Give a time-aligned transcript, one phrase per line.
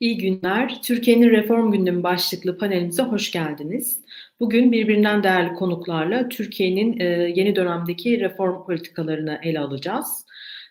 [0.00, 0.82] İyi günler.
[0.82, 4.00] Türkiye'nin reform gündemi başlıklı panelimize hoş geldiniz.
[4.40, 7.04] Bugün birbirinden değerli konuklarla Türkiye'nin e,
[7.36, 10.26] yeni dönemdeki reform politikalarını ele alacağız.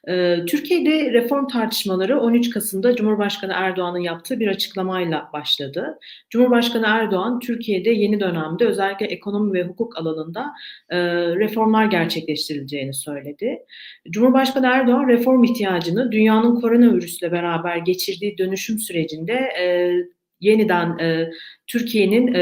[0.08, 6.00] Ee, Türkiye'de reform tartışmaları 13 Kasım'da Cumhurbaşkanı Erdoğan'ın yaptığı bir açıklamayla başladı.
[6.29, 10.54] Cumhurbaşkanı Erdoğan, Türkiye'de yeni dönemde özellikle ekonomi ve hukuk alanında
[10.90, 10.97] e,
[11.36, 13.60] reformlar gerçekleştirileceğini söyledi.
[14.10, 19.94] Cumhurbaşkanı Erdoğan reform ihtiyacını dünyanın koronavirüsle beraber geçirdiği dönüşüm sürecinde e,
[20.40, 21.32] yeniden e,
[21.68, 22.41] Türkiye'nin e,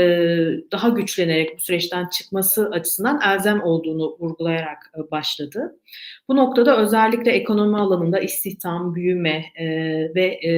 [0.72, 5.80] daha güçlenerek bu süreçten çıkması açısından elzem olduğunu vurgulayarak e, başladı.
[6.30, 9.66] Bu noktada özellikle ekonomi alanında istihdam, büyüme e,
[10.16, 10.52] ve e,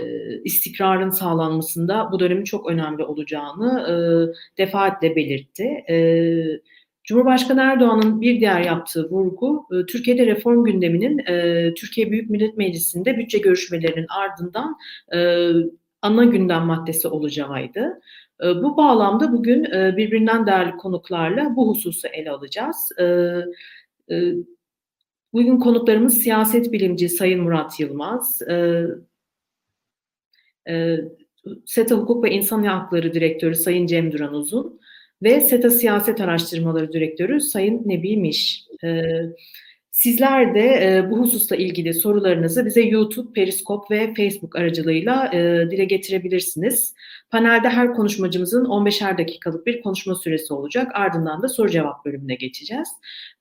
[0.00, 0.02] e,
[0.44, 3.94] istikrarın sağlanmasında bu dönemin çok önemli olacağını e,
[4.58, 5.84] defaatle belirtti.
[5.90, 5.96] E,
[7.04, 13.18] Cumhurbaşkanı Erdoğan'ın bir diğer yaptığı vurgu, e, Türkiye'de reform gündeminin e, Türkiye Büyük Millet Meclisi'nde
[13.18, 14.76] bütçe görüşmelerinin ardından
[16.04, 18.00] ana gündem maddesi olacağıydı.
[18.44, 22.92] E, bu bağlamda bugün e, birbirinden değerli konuklarla bu hususu ele alacağız.
[22.98, 23.04] E,
[24.10, 24.34] e,
[25.32, 28.86] bugün konuklarımız siyaset bilimci Sayın Murat Yılmaz, e,
[31.66, 34.80] SETA Hukuk ve İnsan Hakları Direktörü Sayın Cem Duran Uzun
[35.22, 38.64] ve SETA Siyaset Araştırmaları Direktörü Sayın Nebi Miş.
[38.84, 39.02] E,
[39.94, 45.84] Sizler de e, bu hususla ilgili sorularınızı bize YouTube, Periskop ve Facebook aracılığıyla e, dile
[45.84, 46.94] getirebilirsiniz.
[47.30, 50.92] Panelde her konuşmacımızın 15'er dakikalık bir konuşma süresi olacak.
[50.94, 52.88] Ardından da soru cevap bölümüne geçeceğiz.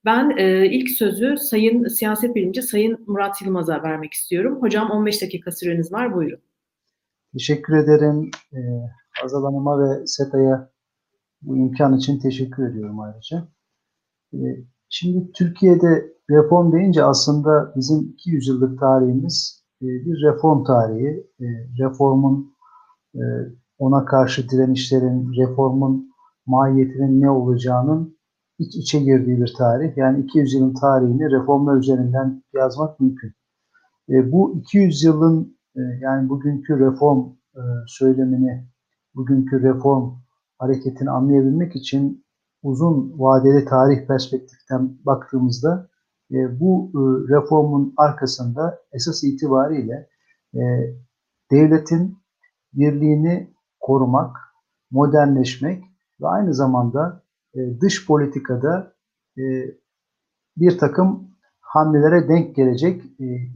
[0.05, 4.61] Ben e, ilk sözü Sayın Siyaset Bilimci Sayın Murat Yılmaz'a vermek istiyorum.
[4.61, 6.15] Hocam 15 dakika süreniz var.
[6.15, 6.39] Buyurun.
[7.33, 8.31] Teşekkür ederim.
[8.53, 8.57] Ee,
[9.23, 10.69] Azal Hanım'a ve SETA'ya
[11.41, 13.47] bu imkan için teşekkür ediyorum ayrıca.
[14.33, 14.37] Ee,
[14.89, 21.27] şimdi Türkiye'de reform deyince aslında bizim 200 yıllık tarihimiz e, bir reform tarihi.
[21.39, 21.45] E,
[21.79, 22.53] reformun
[23.15, 23.21] e,
[23.77, 26.09] ona karşı direnişlerin, reformun
[26.45, 28.17] mahiyetinin ne olacağının
[28.59, 29.97] iç içe girdiği bir tarih.
[29.97, 33.33] Yani 200 yılın tarihini reformlar üzerinden yazmak mümkün.
[34.07, 35.57] Bu 200 yılın
[36.01, 37.29] yani bugünkü reform
[37.87, 38.67] söylemini,
[39.15, 40.13] bugünkü reform
[40.57, 42.25] hareketini anlayabilmek için
[42.63, 45.89] uzun vadeli tarih perspektiften baktığımızda
[46.31, 46.99] e, bu e,
[47.33, 50.09] reformun arkasında esas itibariyle
[50.53, 50.61] e,
[51.51, 52.17] devletin
[52.73, 54.37] birliğini korumak,
[54.91, 55.83] modernleşmek
[56.21, 57.23] ve aynı zamanda
[57.81, 58.93] dış politikada
[60.57, 61.27] bir takım
[61.59, 63.03] hamlelere denk gelecek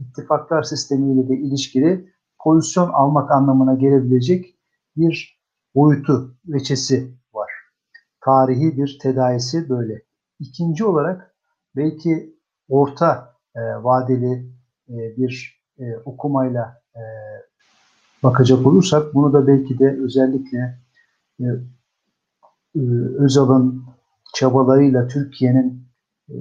[0.00, 2.08] ittifaklar sistemiyle de ilişkili
[2.44, 4.58] pozisyon almak anlamına gelebilecek
[4.96, 5.40] bir
[5.74, 7.50] boyutu, veçesi var.
[8.24, 10.02] Tarihi bir tedayisi böyle.
[10.38, 11.34] İkinci olarak
[11.76, 12.37] belki
[12.68, 14.52] orta e, vadeli
[14.88, 17.02] e, bir e, okumayla e,
[18.22, 20.78] bakacak olursak bunu da belki de özellikle
[21.40, 21.44] e,
[22.76, 22.80] e,
[23.18, 23.84] Özal'ın
[24.34, 25.88] çabalarıyla Türkiye'nin
[26.28, 26.34] e,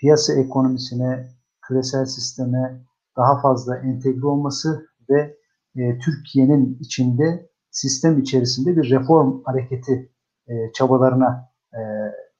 [0.00, 1.28] piyasa ekonomisine,
[1.62, 2.80] küresel sisteme
[3.16, 5.36] daha fazla entegre olması ve
[5.76, 10.12] e, Türkiye'nin içinde sistem içerisinde bir reform hareketi
[10.48, 11.80] e, çabalarına e,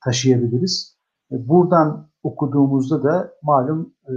[0.05, 0.97] taşıyabiliriz.
[1.33, 4.15] E, buradan okuduğumuzda da malum e,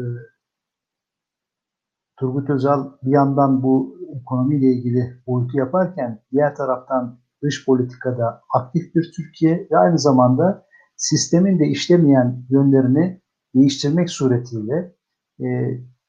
[2.19, 9.11] Turgut Özal bir yandan bu ekonomiyle ilgili boyutu yaparken diğer taraftan dış politikada aktif bir
[9.15, 10.65] Türkiye ve aynı zamanda
[10.95, 13.21] sistemin de işlemeyen yönlerini
[13.55, 14.95] değiştirmek suretiyle
[15.41, 15.45] e,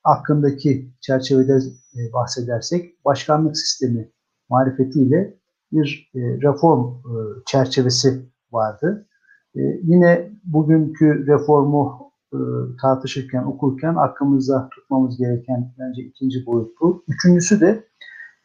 [0.03, 1.59] hakkındaki çerçevede
[1.95, 4.11] e, bahsedersek başkanlık sistemi
[4.49, 5.39] marifetiyle
[5.73, 7.13] bir e, reform e,
[7.47, 9.09] çerçevesi vardı.
[9.55, 12.39] E, yine bugünkü reformu e,
[12.83, 17.05] tartışırken, okurken aklımızda tutmamız gereken bence ikinci boyut bu.
[17.09, 17.85] Üçüncüsü de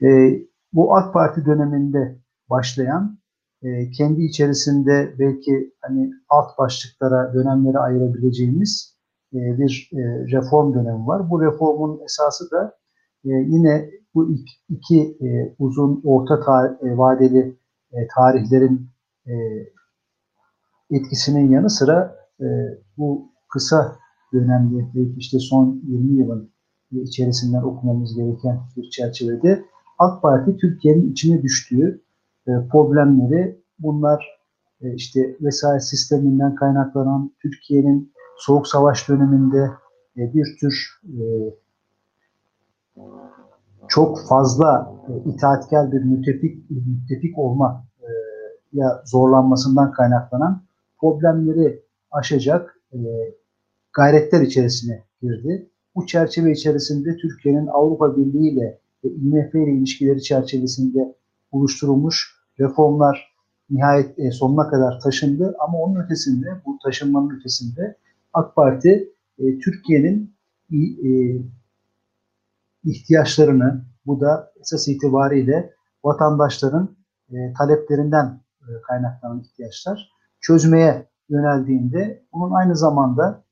[0.01, 0.39] e,
[0.73, 2.19] bu AK Parti döneminde
[2.49, 3.19] başlayan
[3.63, 8.95] e, kendi içerisinde belki hani alt başlıklara, dönemlere ayırabileceğimiz
[9.33, 9.89] bir
[10.31, 11.29] reform dönemi var.
[11.29, 12.77] Bu reformun esası da
[13.23, 14.31] yine bu
[14.69, 15.17] iki,
[15.59, 17.59] uzun orta tar- vadeli
[18.15, 18.89] tarihlerin
[20.91, 22.45] etkisinin yanı sıra e,
[22.97, 23.95] bu kısa
[24.33, 24.87] dönemde
[25.17, 26.51] işte son 20 yılın
[26.91, 29.65] içerisinden okumamız gereken bir çerçevede
[29.99, 32.01] AK Parti Türkiye'nin içine düştüğü
[32.47, 34.39] e, problemleri bunlar
[34.81, 39.71] e, işte vesayet sisteminden kaynaklanan Türkiye'nin soğuk savaş döneminde
[40.17, 41.23] e, bir tür e,
[43.87, 48.09] çok fazla e, itaatkar bir müttefik, müttefik olma e,
[48.73, 50.64] ya zorlanmasından kaynaklanan
[51.05, 52.97] problemleri aşacak e,
[53.93, 55.69] gayretler içerisine girdi.
[55.95, 61.15] Bu çerçeve içerisinde Türkiye'nin Avrupa Birliği ile ve IMF ile ilişkileri çerçevesinde
[61.51, 63.35] oluşturulmuş reformlar
[63.69, 65.55] nihayet e, sonuna kadar taşındı.
[65.59, 67.97] Ama onun ötesinde, bu taşınmanın ötesinde
[68.33, 70.35] AK Parti e, Türkiye'nin
[70.73, 70.79] e,
[72.83, 75.73] ihtiyaçlarını, bu da esas itibariyle
[76.03, 76.95] vatandaşların
[77.29, 80.14] e, taleplerinden e, kaynaklanan ihtiyaçlar
[80.47, 83.43] çözmeye yöneldiğinde bunun aynı zamanda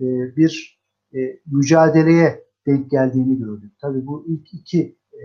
[0.00, 0.80] e, bir
[1.14, 3.72] e, mücadeleye denk geldiğini gördük.
[3.80, 5.22] Tabii bu ilk iki e,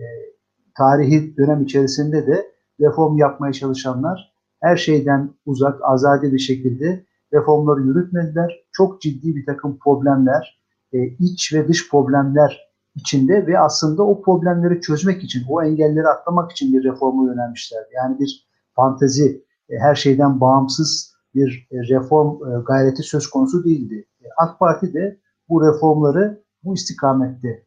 [0.78, 8.66] tarihi dönem içerisinde de reform yapmaya çalışanlar her şeyden uzak, azade bir şekilde reformları yürütmediler.
[8.72, 10.62] Çok ciddi bir takım problemler,
[10.94, 16.52] e, iç ve dış problemler içinde ve aslında o problemleri çözmek için, o engelleri atlamak
[16.52, 17.84] için bir reforma yönelmişler.
[17.96, 24.06] Yani bir fantezi, e, her şeyden bağımsız bir e, reform e, gayreti söz konusu değildi.
[24.22, 25.18] E, AK Parti de
[25.50, 27.64] bu reformları bu istikamette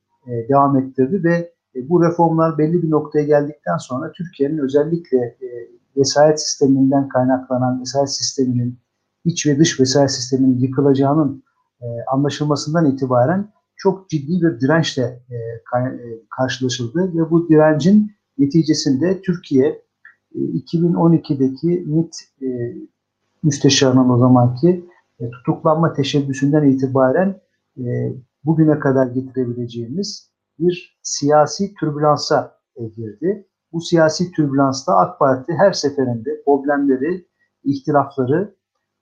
[0.49, 1.53] devam ettirdi ve
[1.89, 5.37] bu reformlar belli bir noktaya geldikten sonra Türkiye'nin özellikle
[5.97, 8.79] vesayet sisteminden kaynaklanan vesayet sisteminin
[9.25, 11.45] iç ve dış vesayet sisteminin yıkılacağının
[12.13, 15.23] anlaşılmasından itibaren çok ciddi bir dirençle
[16.37, 19.83] karşılaşıldı ve bu direncin neticesinde Türkiye
[20.35, 22.17] e, 2012'deki MİT
[23.43, 24.85] müsteşarının o zamanki
[25.21, 27.41] e, tutuklanma teşebbüsünden itibaren
[27.79, 28.13] e,
[28.45, 32.57] bugüne kadar getirebileceğimiz bir siyasi türbülansa
[32.97, 33.47] girdi.
[33.73, 37.27] Bu siyasi türbülansta AK Parti her seferinde problemleri,
[37.65, 38.55] ihtilafları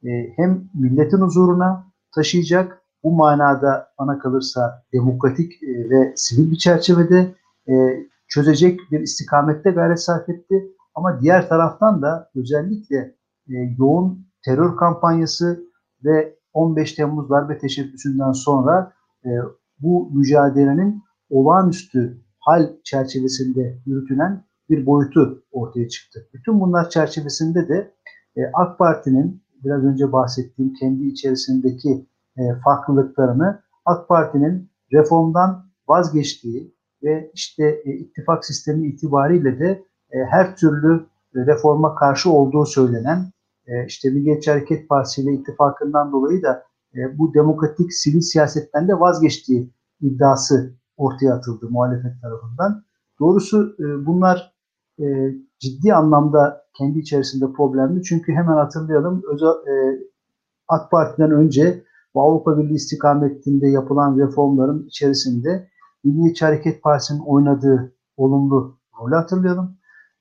[0.04, 7.34] e, hem milletin huzuruna taşıyacak, bu manada bana kalırsa demokratik e, ve sivil bir çerçevede
[7.68, 7.74] e,
[8.28, 10.72] çözecek bir istikamette gayret sarf etti.
[10.94, 13.14] Ama diğer taraftan da özellikle
[13.48, 15.64] e, yoğun terör kampanyası
[16.04, 18.92] ve 15 Temmuz darbe teşebbüsünden sonra
[19.24, 19.30] e,
[19.78, 26.28] bu mücadelenin olağanüstü hal çerçevesinde yürütülen bir boyutu ortaya çıktı.
[26.34, 27.94] Bütün bunlar çerçevesinde de
[28.36, 32.06] e, AK Parti'nin biraz önce bahsettiğim kendi içerisindeki
[32.36, 40.56] e, farklılıklarını AK Parti'nin reformdan vazgeçtiği ve işte e, ittifak sistemi itibariyle de e, her
[40.56, 43.32] türlü reforma karşı olduğu söylenen
[43.68, 49.00] e, işte Milliyetçi Hareket Partisi ile ittifakından dolayı da e, bu demokratik sivil siyasetten de
[49.00, 49.70] vazgeçtiği
[50.00, 52.84] iddiası ortaya atıldı muhalefet tarafından.
[53.20, 54.54] Doğrusu e, bunlar
[55.00, 58.02] e, ciddi anlamda kendi içerisinde problemli.
[58.02, 59.52] Çünkü hemen hatırlayalım özel,
[60.68, 65.68] AK Parti'den önce bu Avrupa Birliği istikametinde yapılan reformların içerisinde
[66.04, 69.77] Milliyetçi Hareket Partisi'nin oynadığı olumlu rolü hatırlayalım.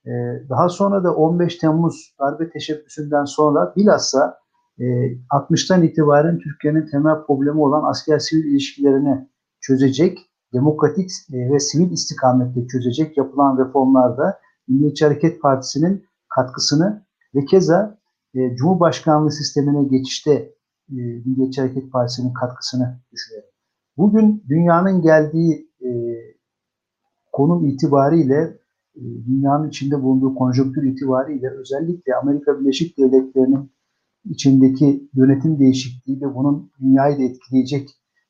[0.07, 0.13] E,
[0.49, 4.39] daha sonra da 15 Temmuz darbe teşebbüsünden sonra bilhassa
[4.79, 4.83] e,
[5.29, 9.27] 60'tan itibaren Türkiye'nin temel problemi olan asker sivil ilişkilerini
[9.61, 10.19] çözecek,
[10.53, 17.05] demokratik e, ve sivil istikamette çözecek yapılan reformlarda Milliyetçi Hareket Partisi'nin katkısını
[17.35, 17.97] ve keza
[18.35, 20.31] e, Cumhurbaşkanlığı sistemine geçişte
[20.89, 20.95] e,
[21.25, 23.49] Milliyetçi Hareket Partisi'nin katkısını düşünüyorum.
[23.97, 25.89] Bugün dünyanın geldiği e,
[27.31, 28.66] konum itibariyle e,
[29.27, 33.71] dünyanın içinde bulunduğu konjonktür itibariyle özellikle Amerika Birleşik Devletleri'nin
[34.25, 37.89] içindeki yönetim değişikliği ve bunun dünyayı da etkileyecek,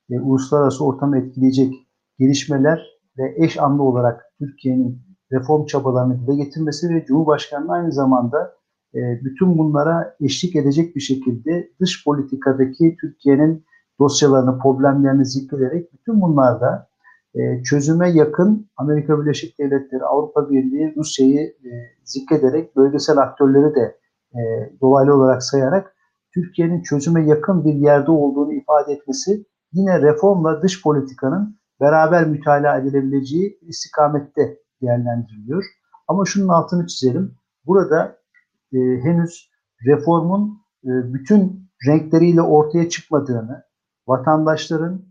[0.09, 1.73] e, uluslararası ortamı etkileyecek
[2.19, 2.81] gelişmeler
[3.17, 8.53] ve eş anlı olarak Türkiye'nin reform çabalarını dile getirmesi ve Cumhurbaşkanı'nın aynı zamanda
[8.95, 13.65] e, bütün bunlara eşlik edecek bir şekilde dış politikadaki Türkiye'nin
[13.99, 16.87] dosyalarını, problemlerini zikrederek bütün bunlarda
[17.35, 21.69] e, çözüme yakın Amerika Birleşik Devletleri, Avrupa Birliği, Rusya'yı e,
[22.03, 23.97] zikrederek bölgesel aktörleri de
[24.33, 24.39] e,
[24.81, 25.95] dolaylı olarak sayarak
[26.33, 33.59] Türkiye'nin çözüme yakın bir yerde olduğunu ifade etmesi yine reformla dış politikanın beraber mütalaa edilebileceği
[33.61, 35.63] istikamette değerlendiriliyor.
[36.07, 37.35] Ama şunun altını çizelim.
[37.65, 38.17] Burada
[38.73, 39.51] e, henüz
[39.85, 43.63] reformun e, bütün renkleriyle ortaya çıkmadığını,
[44.07, 45.01] vatandaşların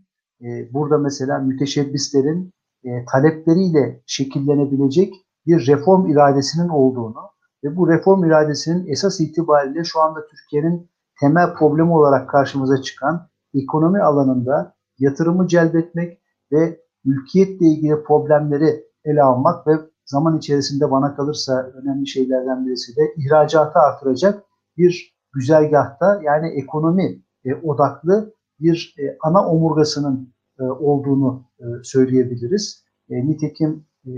[0.41, 2.53] e, burada mesela müteşebbislerin
[2.83, 5.13] e, talepleriyle şekillenebilecek
[5.45, 7.21] bir reform iradesinin olduğunu
[7.63, 10.89] ve bu reform iradesinin esas itibariyle şu anda Türkiye'nin
[11.19, 19.67] temel problemi olarak karşımıza çıkan ekonomi alanında yatırımı celbetmek ve ülkiyetle ilgili problemleri ele almak
[19.67, 19.71] ve
[20.05, 24.43] zaman içerisinde bana kalırsa önemli şeylerden birisi de ihracatı artıracak
[24.77, 32.83] bir güzergahta yani ekonomi e, odaklı bir e, ana omurgasının e, olduğunu e, söyleyebiliriz.
[33.09, 34.11] E, nitekim e,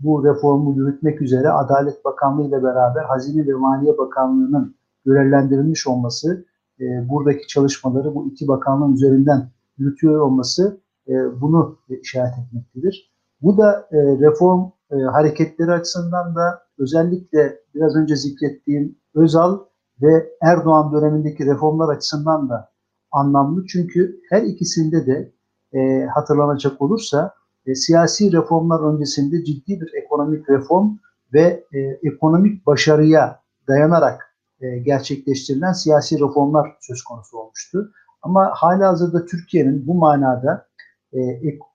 [0.00, 4.74] bu reformu yürütmek üzere Adalet Bakanlığı ile beraber Hazine ve Maliye Bakanlığı'nın
[5.04, 6.44] görevlendirilmiş olması,
[6.80, 9.48] e, buradaki çalışmaları bu iki bakanlığın üzerinden
[9.78, 13.12] yürütüyor olması e, bunu işaret etmektedir.
[13.42, 19.58] Bu da e, reform e, hareketleri açısından da özellikle biraz önce zikrettiğim Özal
[20.02, 22.71] ve Erdoğan dönemindeki reformlar açısından da
[23.12, 23.66] anlamlı.
[23.66, 25.32] Çünkü her ikisinde de
[25.78, 27.34] e, hatırlanacak olursa
[27.66, 30.90] e, siyasi reformlar öncesinde ciddi bir ekonomik reform
[31.32, 37.92] ve e, ekonomik başarıya dayanarak e, gerçekleştirilen siyasi reformlar söz konusu olmuştu.
[38.22, 40.66] Ama hala hazırda Türkiye'nin bu manada
[41.12, 41.20] e,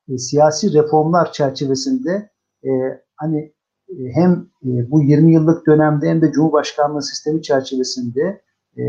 [0.10, 2.30] e, siyasi reformlar çerçevesinde
[2.64, 2.70] e,
[3.16, 3.54] hani
[3.90, 4.32] e, hem
[4.66, 8.42] e, bu 20 yıllık dönemde hem de Cumhurbaşkanlığı sistemi çerçevesinde
[8.78, 8.84] e,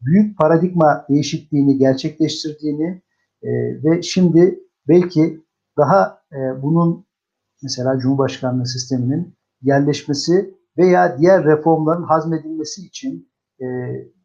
[0.00, 3.02] büyük paradigma değişikliğini gerçekleştirdiğini
[3.42, 3.50] e,
[3.84, 5.44] ve şimdi belki
[5.76, 7.06] daha e, bunun
[7.62, 13.28] mesela Cumhurbaşkanlığı sisteminin yerleşmesi veya diğer reformların hazmedilmesi için
[13.60, 13.66] e,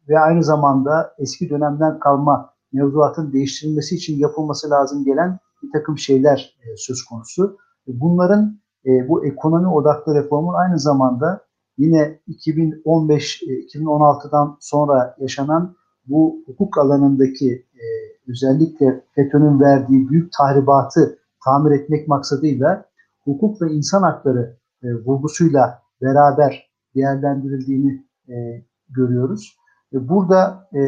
[0.08, 6.56] ve aynı zamanda eski dönemden kalma mevzuatın değiştirilmesi için yapılması lazım gelen bir takım şeyler
[6.62, 7.58] e, söz konusu.
[7.86, 11.46] Bunların e, bu ekonomi odaklı reformun aynı zamanda
[11.82, 17.84] yine 2015-2016'dan sonra yaşanan bu hukuk alanındaki e,
[18.28, 22.84] özellikle FETÖ'nün verdiği büyük tahribatı tamir etmek maksadıyla
[23.24, 29.56] hukuk ve insan hakları e, vurgusuyla beraber değerlendirildiğini e, görüyoruz.
[29.92, 30.80] E, burada e,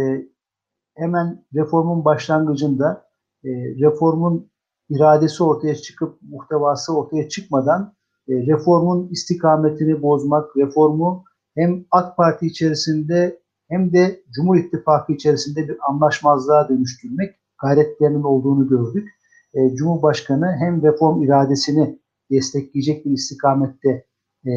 [0.95, 3.07] hemen reformun başlangıcında
[3.45, 4.51] e, reformun
[4.91, 7.95] iradesi ortaya çıkıp muhtevası ortaya çıkmadan e,
[8.29, 16.69] reformun istikametini bozmak, reformu hem AK Parti içerisinde hem de Cumhur İttifakı içerisinde bir anlaşmazlığa
[16.69, 19.09] dönüştürmek gayretlerinin olduğunu gördük.
[19.55, 21.99] E, Cumhurbaşkanı hem reform iradesini
[22.31, 24.05] destekleyecek bir istikamette
[24.47, 24.53] e,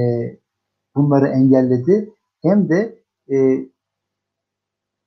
[0.95, 2.99] bunları engelledi hem de
[3.31, 3.67] e,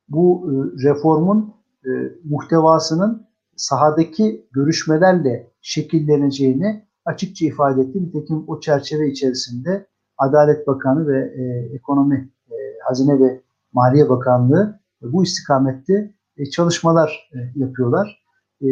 [0.09, 0.53] bu e,
[0.89, 1.91] reformun e,
[2.25, 3.27] muhtevasının
[3.57, 8.03] sahadaki görüşmelerle şekilleneceğini açıkça ifade etti.
[8.03, 9.87] Nitekim o çerçeve içerisinde
[10.19, 13.41] Adalet Bakanı ve e, Ekonomi, e, Hazine ve
[13.73, 18.25] Maliye Bakanlığı e, bu istikamette e, çalışmalar e, yapıyorlar.
[18.63, 18.69] E,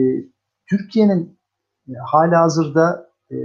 [0.71, 1.39] Türkiye'nin
[1.89, 3.37] e, hala hazırda e,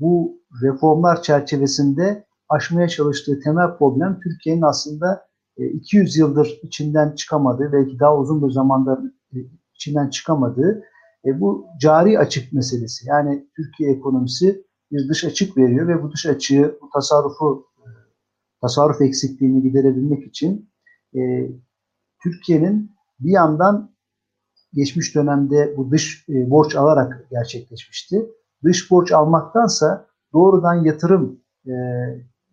[0.00, 8.00] bu reformlar çerçevesinde aşmaya çalıştığı temel problem Türkiye'nin aslında 200 e, yıldır içinden çıkamadığı, belki
[8.00, 9.36] daha uzun bir zamanda e,
[9.74, 10.82] içinden çıkamadığı
[11.24, 13.08] e, bu cari açık meselesi.
[13.08, 17.66] Yani Türkiye ekonomisi bir dış açık veriyor ve bu dış açığı, bu tasarrufu,
[18.60, 20.70] tasarruf eksikliğini giderebilmek için
[22.22, 23.94] Türkiye'nin bir yandan
[24.72, 28.26] geçmiş dönemde bu dış borç alarak gerçekleşmişti.
[28.64, 31.40] Dış borç almaktansa doğrudan yatırım,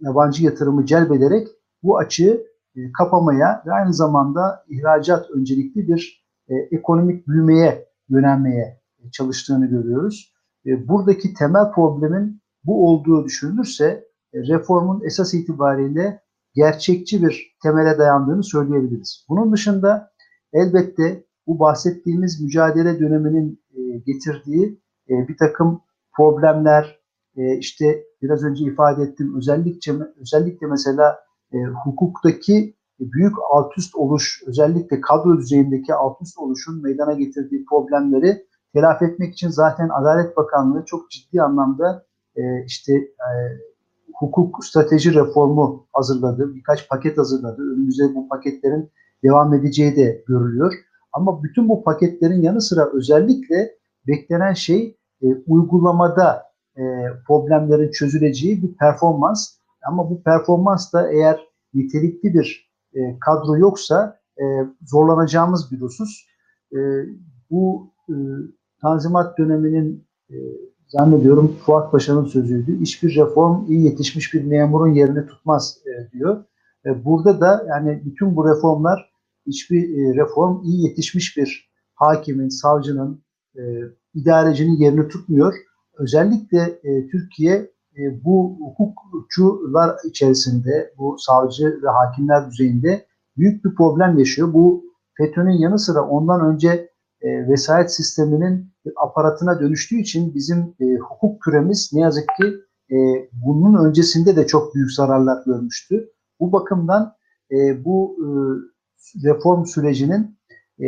[0.01, 1.47] yabancı yatırımı celbederek
[1.83, 2.45] bu açığı
[2.75, 8.81] e, kapamaya ve aynı zamanda ihracat öncelikli bir e, ekonomik büyümeye yönelmeye
[9.11, 10.33] çalıştığını görüyoruz.
[10.65, 13.85] E, buradaki temel problemin bu olduğu düşünülürse
[14.33, 16.21] e, reformun esas itibariyle
[16.53, 19.25] gerçekçi bir temele dayandığını söyleyebiliriz.
[19.29, 20.11] Bunun dışında
[20.53, 25.81] elbette bu bahsettiğimiz mücadele döneminin e, getirdiği bir takım
[26.17, 26.99] problemler,
[27.59, 31.19] işte biraz önce ifade ettim özellikle özellikle mesela
[31.83, 39.05] hukuktaki büyük alt üst oluş, özellikle kadro düzeyindeki alt üst oluşun meydana getirdiği problemleri telafi
[39.05, 43.29] etmek için zaten Adalet Bakanlığı çok ciddi anlamda e, işte e,
[44.19, 47.61] hukuk strateji reformu hazırladı, birkaç paket hazırladı.
[47.61, 48.91] Önümüzde bu paketlerin
[49.23, 50.73] devam edeceği de görülüyor.
[51.13, 53.71] Ama bütün bu paketlerin yanı sıra özellikle
[54.07, 56.43] beklenen şey e, uygulamada
[56.77, 56.83] e,
[57.27, 59.49] problemlerin çözüleceği bir performans.
[59.87, 62.64] Ama bu performans da eğer nitelikli bir
[62.95, 64.43] e, kadro yoksa e,
[64.85, 66.25] zorlanacağımız bir husus.
[66.73, 66.77] E,
[67.49, 68.13] bu e,
[68.81, 70.35] Tanzimat döneminin e,
[70.87, 72.79] zannediyorum Fuat Paşa'nın sözüydü.
[72.79, 76.43] Hiçbir reform iyi yetişmiş bir memurun yerini tutmaz e, diyor.
[76.85, 79.11] E, burada da yani bütün bu reformlar
[79.47, 83.23] hiçbir e, reform iyi yetişmiş bir hakimin, savcının,
[83.57, 83.61] e,
[84.13, 85.53] idarecinin yerini tutmuyor.
[85.97, 87.71] Özellikle e, Türkiye
[88.23, 93.05] bu hukukçular içerisinde, bu savcı ve hakimler düzeyinde
[93.37, 94.53] büyük bir problem yaşıyor.
[94.53, 94.83] Bu
[95.17, 96.89] FETÖ'nün yanı sıra ondan önce
[97.21, 102.53] e, vesayet sisteminin aparatına dönüştüğü için bizim e, hukuk küremiz ne yazık ki
[102.91, 102.97] e,
[103.45, 106.09] bunun öncesinde de çok büyük zararlar görmüştü.
[106.39, 107.13] Bu bakımdan
[107.51, 108.27] e, bu e,
[109.23, 110.37] reform sürecinin
[110.79, 110.85] e,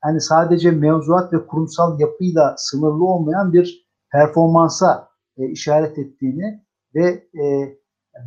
[0.00, 5.09] hani sadece mevzuat ve kurumsal yapıyla sınırlı olmayan bir performansa
[5.40, 7.06] e, işaret ettiğini ve
[7.42, 7.76] e,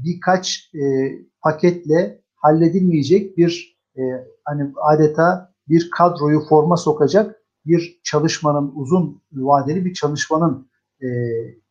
[0.05, 4.01] birkaç e, paketle halledilmeyecek bir e,
[4.45, 10.69] hani adeta bir kadroyu forma sokacak bir çalışmanın uzun vadeli bir çalışmanın
[11.01, 11.07] e,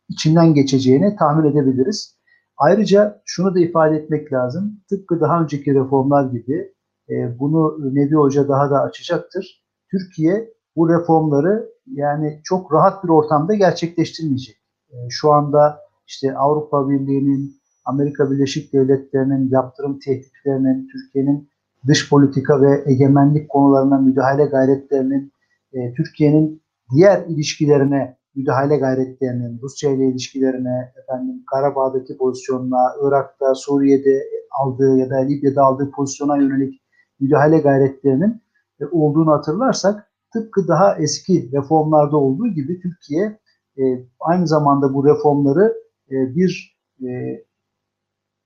[0.09, 2.17] içinden geçeceğini tahmin edebiliriz.
[2.57, 4.81] Ayrıca şunu da ifade etmek lazım.
[4.89, 6.73] Tıpkı daha önceki reformlar gibi
[7.09, 9.63] e, bunu Nebi Hoca daha da açacaktır.
[9.91, 14.62] Türkiye bu reformları yani çok rahat bir ortamda gerçekleştirmeyecek.
[14.93, 17.53] E, şu anda işte Avrupa Birliği'nin,
[17.85, 21.49] Amerika Birleşik Devletleri'nin yaptırım tehditlerinin, Türkiye'nin
[21.87, 25.31] dış politika ve egemenlik konularına müdahale gayretlerinin,
[25.73, 26.61] e, Türkiye'nin
[26.95, 35.17] diğer ilişkilerine müdahale gayretlerinin, Rusya ile ilişkilerine, efendim Karabağ'daki pozisyonuna, Irak'ta, Suriye'de aldığı ya da
[35.17, 36.81] Libya'da aldığı pozisyona yönelik
[37.19, 38.41] müdahale gayretlerinin
[38.81, 43.39] e, olduğunu hatırlarsak tıpkı daha eski reformlarda olduğu gibi Türkiye
[43.77, 43.83] e,
[44.19, 45.73] aynı zamanda bu reformları
[46.11, 47.07] e, bir e,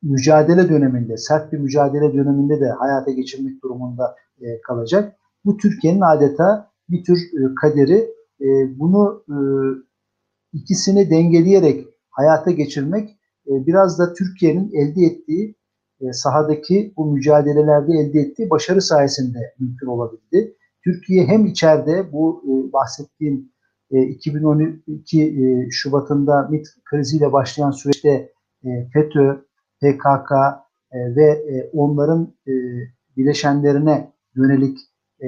[0.04, 5.16] mücadele döneminde, sert bir mücadele döneminde de hayata geçirmek durumunda e, kalacak.
[5.46, 8.18] Bu Türkiye'nin adeta bir tür e, kaderi.
[8.42, 9.38] E, bunu e,
[10.54, 13.10] ikisini dengeleyerek hayata geçirmek
[13.48, 15.56] e, biraz da Türkiye'nin elde ettiği
[16.02, 20.56] e, sahadaki bu mücadelelerde elde ettiği başarı sayesinde mümkün olabildi.
[20.84, 23.52] Türkiye hem içeride bu e, bahsettiğim
[23.92, 28.32] e, 2012 e, Şubat'ında MİT kriziyle başlayan süreçte
[28.64, 29.46] e, FETÖ,
[29.82, 30.32] PKK
[30.92, 32.52] e, ve e, onların e,
[33.18, 34.80] bileşenlerine yönelik
[35.24, 35.28] e,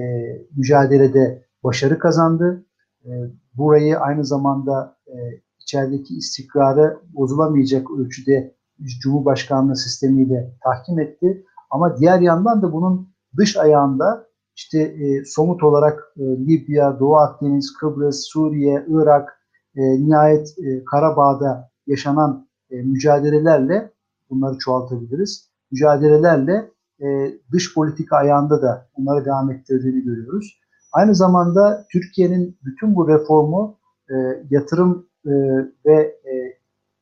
[0.56, 2.66] mücadelede başarı kazandı.
[3.06, 3.10] E,
[3.54, 5.16] burayı aynı zamanda e,
[5.60, 8.56] içerideki istikrarı bozulamayacak ölçüde
[9.02, 11.46] Cumhurbaşkanlığı sistemiyle tahkim etti.
[11.70, 14.29] Ama diğer yandan da bunun dış ayağında
[14.60, 19.40] işte e, somut olarak e, Libya, Doğu Akdeniz, Kıbrıs, Suriye, Irak,
[19.76, 23.92] e, nihayet e, Karabağ'da yaşanan e, mücadelelerle
[24.30, 25.50] bunları çoğaltabiliriz.
[25.72, 27.08] Mücadelelerle e,
[27.52, 30.60] dış politika ayağında da bunları devam ettirdiğini görüyoruz.
[30.92, 33.78] Aynı zamanda Türkiye'nin bütün bu reformu
[34.10, 34.16] e,
[34.50, 35.32] yatırım e,
[35.86, 36.34] ve e,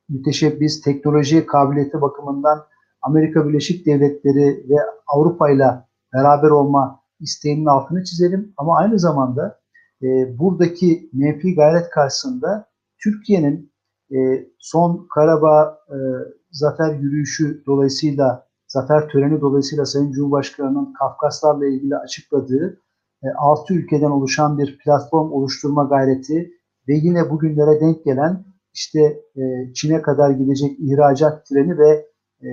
[0.10, 2.66] müteşebbis teknoloji kabiliyeti bakımından
[3.02, 4.76] Amerika Birleşik Devletleri ve
[5.08, 5.68] Avrupa ile
[6.14, 8.54] beraber olma isteğinin altını çizelim.
[8.58, 9.60] Ama aynı zamanda
[10.04, 12.70] e, buradaki menfi gayret karşısında
[13.04, 13.72] Türkiye'nin
[14.12, 15.98] e, son Karabağ e,
[16.52, 22.82] zafer yürüyüşü dolayısıyla, zafer töreni dolayısıyla Sayın Cumhurbaşkanı'nın Kafkaslarla ilgili açıkladığı
[23.24, 26.52] e, 6 ülkeden oluşan bir platform oluşturma gayreti
[26.88, 29.02] ve yine bugünlere denk gelen işte
[29.36, 32.08] e, Çin'e kadar gidecek ihracat treni ve
[32.42, 32.48] e,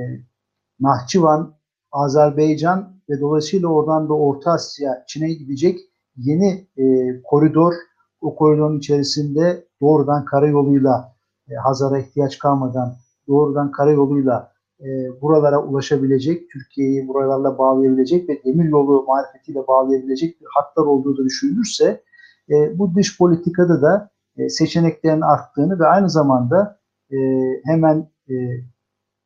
[0.81, 1.55] Nahçıvan,
[1.93, 5.81] Azerbaycan ve dolayısıyla oradan da Orta Asya, Çin'e gidecek
[6.17, 6.85] yeni e,
[7.23, 7.75] koridor,
[8.21, 11.15] o koridorun içerisinde doğrudan karayoluyla
[11.51, 12.95] e, Hazar'a ihtiyaç kalmadan
[13.29, 14.87] doğrudan karayoluyla e,
[15.23, 22.03] buralara ulaşabilecek, Türkiye'yi buralarla bağlayabilecek ve demir yolu marifetiyle bağlayabilecek bir hatlar olduğu da düşünülürse
[22.51, 26.79] e, bu dış politikada da e, seçeneklerin arttığını ve aynı zamanda
[27.11, 27.17] e,
[27.65, 28.35] hemen e,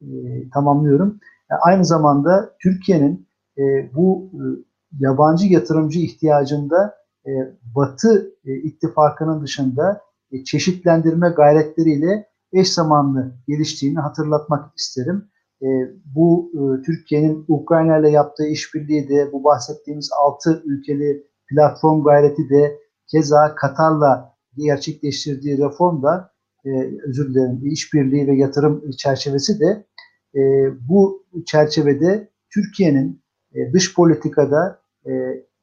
[0.03, 1.21] e, tamamlıyorum.
[1.51, 3.28] E, aynı zamanda Türkiye'nin
[3.59, 4.43] e, bu e,
[4.99, 6.95] yabancı yatırımcı ihtiyacında
[7.27, 7.31] e,
[7.75, 10.01] Batı e, ittifakının dışında
[10.33, 15.29] e, çeşitlendirme gayretleriyle eş zamanlı geliştiğini hatırlatmak isterim.
[15.63, 15.67] E,
[16.15, 22.79] bu e, Türkiye'nin Ukrayna ile yaptığı işbirliği de bu bahsettiğimiz altı ülkeli platform gayreti de
[23.07, 26.33] keza Katar'la gerçekleştirdiği reform da
[26.65, 26.71] e,
[27.09, 29.87] özür dilerim işbirliği ve yatırım çerçevesi de
[30.35, 30.41] e,
[30.89, 33.23] bu çerçevede Türkiye'nin
[33.55, 35.13] e, dış politikada e,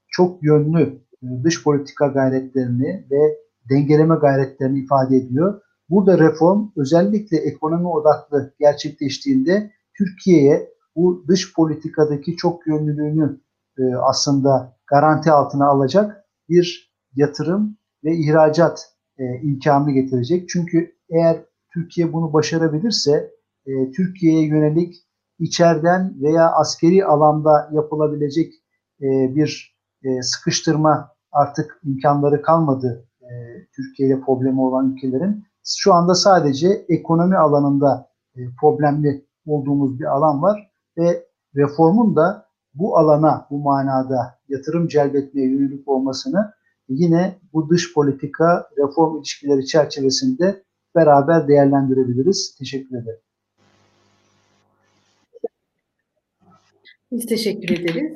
[0.07, 3.37] çok yönlü e, dış politika gayretlerini ve
[3.69, 5.61] dengeleme gayretlerini ifade ediyor.
[5.89, 13.39] Burada reform özellikle ekonomi odaklı gerçekleştiğinde Türkiye'ye bu dış politikadaki çok yönlülüğünü
[14.01, 19.23] aslında garanti altına alacak bir yatırım ve ihracat e,
[19.93, 20.49] getirecek.
[20.49, 21.37] Çünkü eğer
[21.73, 23.31] Türkiye bunu başarabilirse
[23.95, 25.04] Türkiye'ye yönelik
[25.39, 28.53] içeriden veya askeri alanda yapılabilecek
[29.01, 33.27] e, bir e, sıkıştırma artık imkanları kalmadı e,
[33.75, 35.43] Türkiye ile problemi olan ülkelerin.
[35.65, 42.97] Şu anda sadece ekonomi alanında e, problemli olduğumuz bir alan var ve reformun da bu
[42.97, 46.53] alana, bu manada yatırım celbetmeye yönelik olmasını
[46.89, 50.63] yine bu dış politika reform ilişkileri çerçevesinde
[50.95, 52.55] beraber değerlendirebiliriz.
[52.59, 53.24] Teşekkür ederim.
[57.11, 58.13] Biz teşekkür ederiz.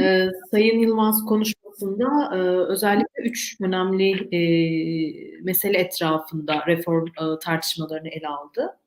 [0.00, 2.38] Ee, Sayın Yılmaz konuşmasında e,
[2.72, 4.40] özellikle üç önemli e,
[5.42, 8.79] mesele etrafında reform e, tartışmalarını ele aldı.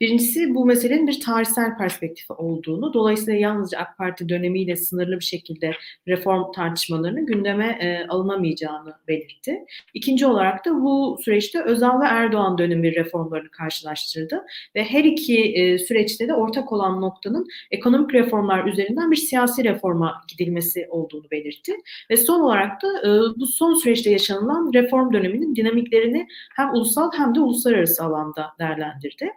[0.00, 5.72] Birincisi bu meselenin bir tarihsel perspektifi olduğunu, dolayısıyla yalnızca AK Parti dönemiyle sınırlı bir şekilde
[6.08, 9.64] reform tartışmalarının gündeme e, alınamayacağını belirtti.
[9.94, 14.42] İkinci olarak da bu süreçte Özal ve Erdoğan dönemi reformlarını karşılaştırdı
[14.74, 20.22] ve her iki e, süreçte de ortak olan noktanın ekonomik reformlar üzerinden bir siyasi reforma
[20.28, 21.72] gidilmesi olduğunu belirtti.
[22.10, 27.34] Ve son olarak da e, bu son süreçte yaşanılan reform döneminin dinamiklerini hem ulusal hem
[27.34, 29.30] de uluslararası alanda değerlendirdi.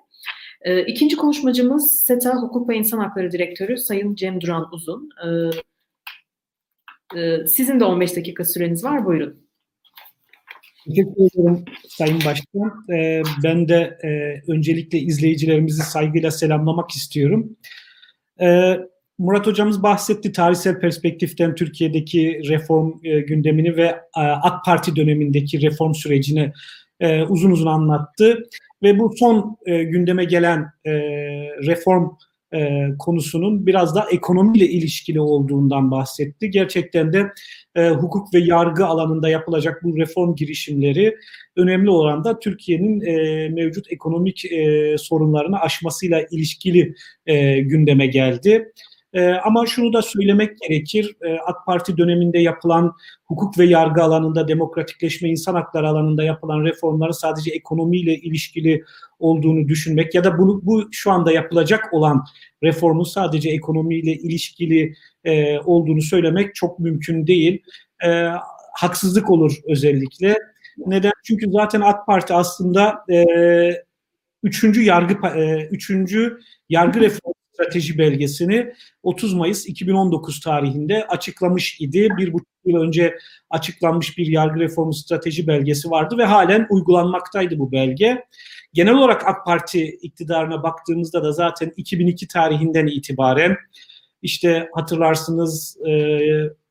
[0.63, 5.09] E, ikinci konuşmacımız SETA Hukuk ve İnsan Hakları Direktörü Sayın Cem Duran Uzun.
[5.25, 5.29] E,
[7.19, 9.05] e, sizin de 15 dakika süreniz var.
[9.05, 9.43] Buyurun.
[10.87, 12.85] Teşekkür ederim Sayın Başkan.
[12.93, 17.57] Ee, ben de e, öncelikle izleyicilerimizi saygıyla selamlamak istiyorum.
[18.41, 18.79] Ee,
[19.17, 23.85] Murat Hocamız bahsetti tarihsel perspektiften Türkiye'deki reform e, gündemini ve
[24.17, 26.51] e, AK Parti dönemindeki reform sürecini
[27.29, 28.43] uzun uzun anlattı.
[28.83, 30.91] Ve bu son e, gündeme gelen e,
[31.67, 32.09] reform
[32.53, 36.49] e, konusunun biraz da ekonomiyle ilişkili olduğundan bahsetti.
[36.49, 37.31] Gerçekten de
[37.75, 41.15] e, hukuk ve yargı alanında yapılacak bu reform girişimleri
[41.55, 48.71] önemli oranda Türkiye'nin e, mevcut ekonomik e, sorunlarını aşmasıyla ilişkili e, gündeme geldi.
[49.13, 52.95] E, ama şunu da söylemek gerekir, e, AK Parti döneminde yapılan
[53.25, 58.83] hukuk ve yargı alanında, demokratikleşme, insan hakları alanında yapılan reformların sadece ekonomiyle ilişkili
[59.19, 62.25] olduğunu düşünmek ya da bunu, bu şu anda yapılacak olan
[62.63, 67.63] reformun sadece ekonomiyle ilişkili e, olduğunu söylemek çok mümkün değil.
[68.05, 68.29] E,
[68.73, 70.35] haksızlık olur özellikle.
[70.77, 71.11] Neden?
[71.23, 73.25] Çünkü zaten AK Parti aslında e,
[74.43, 82.07] üçüncü yargı e, üçüncü yargı reformu strateji belgesini 30 Mayıs 2019 tarihinde açıklamış idi.
[82.17, 83.17] Bir buçuk yıl önce
[83.49, 88.23] açıklanmış bir yargı reformu strateji belgesi vardı ve halen uygulanmaktaydı bu belge.
[88.73, 93.57] Genel olarak AK Parti iktidarına baktığımızda da zaten 2002 tarihinden itibaren
[94.21, 95.91] işte hatırlarsınız e,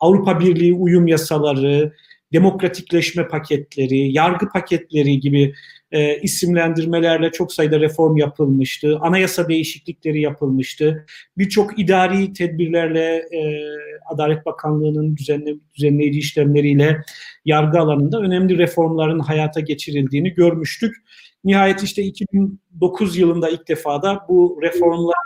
[0.01, 1.93] Avrupa Birliği uyum yasaları,
[2.33, 5.55] demokratikleşme paketleri, yargı paketleri gibi
[5.93, 8.99] e, isimlendirmelerle çok sayıda reform yapılmıştı.
[9.01, 11.07] Anayasa değişiklikleri yapılmıştı.
[11.39, 13.63] Birçok idari tedbirlerle e,
[14.07, 17.03] Adalet Bakanlığı'nın düzenle, düzenleyici işlemleriyle
[17.45, 20.97] yargı alanında önemli reformların hayata geçirildiğini görmüştük.
[21.45, 25.17] Nihayet işte 2009 yılında ilk defa da bu reformlar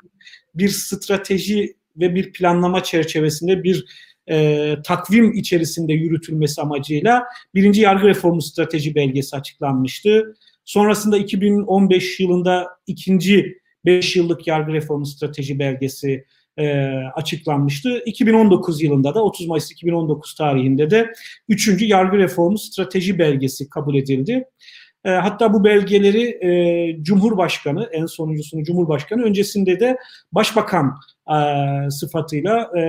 [0.54, 3.84] bir strateji ve bir planlama çerçevesinde bir
[4.30, 7.24] e, takvim içerisinde yürütülmesi amacıyla
[7.54, 10.34] birinci yargı reformu strateji belgesi açıklanmıştı.
[10.66, 16.24] Sonrasında 2015 yılında ikinci 5 yıllık yargı reformu strateji belgesi
[16.56, 18.02] e, açıklanmıştı.
[18.06, 21.12] 2019 yılında da 30 Mayıs 2019 tarihinde de
[21.48, 24.44] üçüncü yargı reformu strateji belgesi kabul edildi.
[25.04, 29.96] E, hatta bu belgeleri e, Cumhurbaşkanı, en sonuncusunu Cumhurbaşkanı, öncesinde de
[30.32, 30.96] Başbakan
[31.30, 31.40] e,
[31.90, 32.80] sıfatıyla e,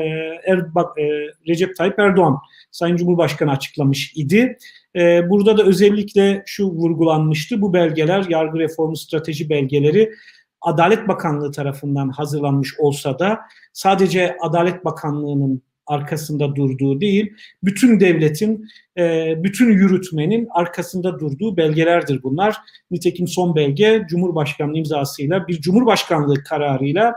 [0.52, 1.04] Erbak, e,
[1.48, 2.38] Recep Tayyip Erdoğan,
[2.72, 4.58] Sayın Cumhurbaşkanı açıklamış idi.
[4.98, 10.14] E, burada da özellikle şu vurgulanmıştı, bu belgeler, yargı reformu strateji belgeleri
[10.62, 13.40] Adalet Bakanlığı tarafından hazırlanmış olsa da
[13.74, 17.34] sadece Adalet Bakanlığı'nın arkasında durduğu değil,
[17.64, 22.56] bütün devletin, e, bütün yürütmenin arkasında durduğu belgelerdir bunlar.
[22.92, 27.14] Nitekim son belge Cumhurbaşkanlığı imzasıyla bir Cumhurbaşkanlığı kararıyla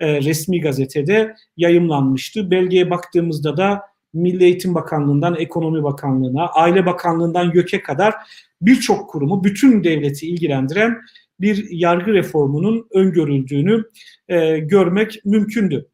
[0.00, 2.50] e, resmi gazetede yayımlanmıştı.
[2.50, 3.82] Belgeye baktığımızda da
[4.16, 8.14] Milli Eğitim Bakanlığı'ndan Ekonomi Bakanlığı'na, Aile Bakanlığı'ndan YÖK'e kadar
[8.62, 10.98] birçok kurumu, bütün devleti ilgilendiren
[11.40, 13.84] bir yargı reformunun öngörüldüğünü
[14.28, 15.88] e, görmek mümkündü.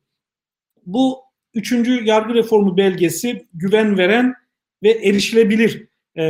[0.87, 1.19] Bu
[1.55, 4.35] üçüncü yargı reformu belgesi güven veren
[4.83, 6.25] ve erişilebilir e,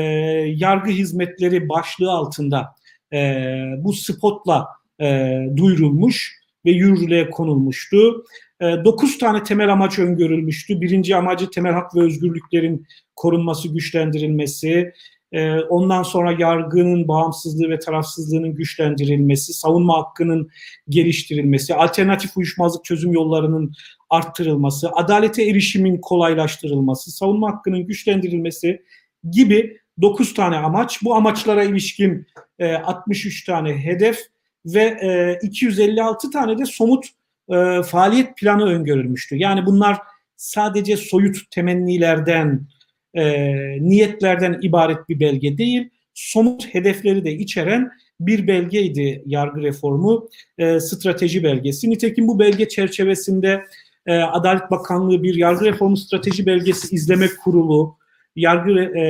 [0.56, 2.74] yargı hizmetleri başlığı altında
[3.12, 3.38] e,
[3.78, 4.68] bu spotla
[5.00, 8.24] e, duyurulmuş ve yürürlüğe konulmuştu.
[8.60, 10.80] E, dokuz tane temel amaç öngörülmüştü.
[10.80, 14.92] Birinci amacı temel hak ve özgürlüklerin korunması, güçlendirilmesi,
[15.32, 20.50] e, ondan sonra yargının bağımsızlığı ve tarafsızlığının güçlendirilmesi, savunma hakkının
[20.88, 23.72] geliştirilmesi, alternatif uyuşmazlık çözüm yollarının
[24.10, 28.82] arttırılması, adalete erişimin kolaylaştırılması, savunma hakkının güçlendirilmesi
[29.30, 30.98] gibi 9 tane amaç.
[31.02, 32.26] Bu amaçlara ilişkin
[32.58, 34.18] e, 63 tane hedef
[34.66, 37.06] ve e, 256 tane de somut
[37.48, 39.36] e, faaliyet planı öngörülmüştü.
[39.36, 39.98] Yani bunlar
[40.36, 42.66] sadece soyut temennilerden,
[43.14, 43.44] e,
[43.80, 51.44] niyetlerden ibaret bir belge değil, somut hedefleri de içeren bir belgeydi yargı reformu e, strateji
[51.44, 51.90] belgesi.
[51.90, 53.64] Nitekim bu belge çerçevesinde
[54.06, 57.96] e, Adalet Bakanlığı bir yargı reformu strateji belgesi izleme kurulu,
[58.36, 59.04] yargı e,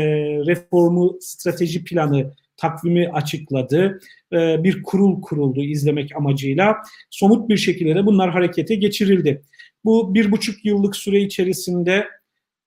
[0.47, 4.01] reformu strateji planı takvimi açıkladı.
[4.33, 6.77] E, bir kurul kuruldu izlemek amacıyla.
[7.11, 9.43] Somut bir şekilde de bunlar harekete geçirildi.
[9.85, 12.07] Bu bir buçuk yıllık süre içerisinde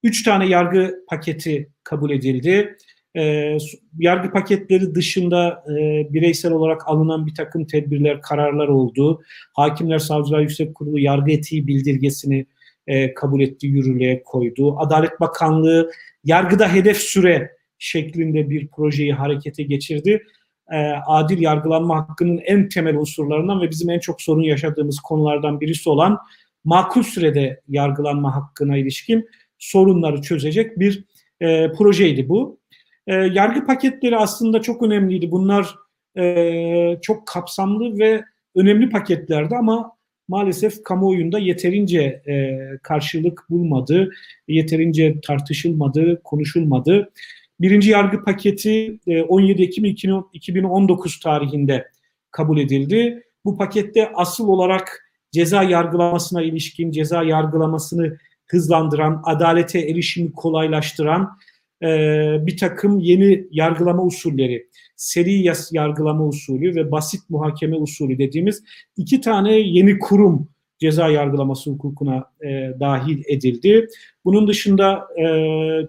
[0.03, 2.77] üç tane yargı paketi kabul edildi.
[3.17, 3.57] E,
[3.99, 5.73] yargı paketleri dışında e,
[6.13, 9.21] bireysel olarak alınan bir takım tedbirler, kararlar oldu.
[9.53, 12.45] Hakimler Savcılar Yüksek Kurulu yargı etiği bildirgesini
[12.87, 14.79] e, kabul etti, yürürlüğe koydu.
[14.79, 15.91] Adalet Bakanlığı
[16.23, 20.23] yargıda hedef süre şeklinde bir projeyi harekete geçirdi.
[20.71, 25.89] E, adil yargılanma hakkının en temel unsurlarından ve bizim en çok sorun yaşadığımız konulardan birisi
[25.89, 26.17] olan
[26.63, 31.03] makul sürede yargılanma hakkına ilişkin sorunları çözecek bir
[31.41, 32.59] e, projeydi bu.
[33.07, 35.31] E, yargı paketleri aslında çok önemliydi.
[35.31, 35.75] Bunlar
[36.17, 38.23] e, çok kapsamlı ve
[38.55, 39.91] önemli paketlerdi ama
[40.27, 44.11] maalesef kamuoyunda yeterince e, karşılık bulmadı,
[44.47, 47.11] yeterince tartışılmadı, konuşulmadı.
[47.59, 49.85] Birinci yargı paketi e, 17 Ekim
[50.33, 51.87] 2019 tarihinde
[52.31, 53.23] kabul edildi.
[53.45, 61.37] Bu pakette asıl olarak ceza yargılamasına ilişkin, ceza yargılamasını hızlandıran, adalete erişimi kolaylaştıran
[61.83, 61.87] e,
[62.45, 68.63] bir takım yeni yargılama usulleri, seri yargılama usulü ve basit muhakeme usulü dediğimiz
[68.97, 70.47] iki tane yeni kurum
[70.79, 73.87] ceza yargılaması hukukuna e, dahil edildi.
[74.25, 75.25] Bunun dışında e,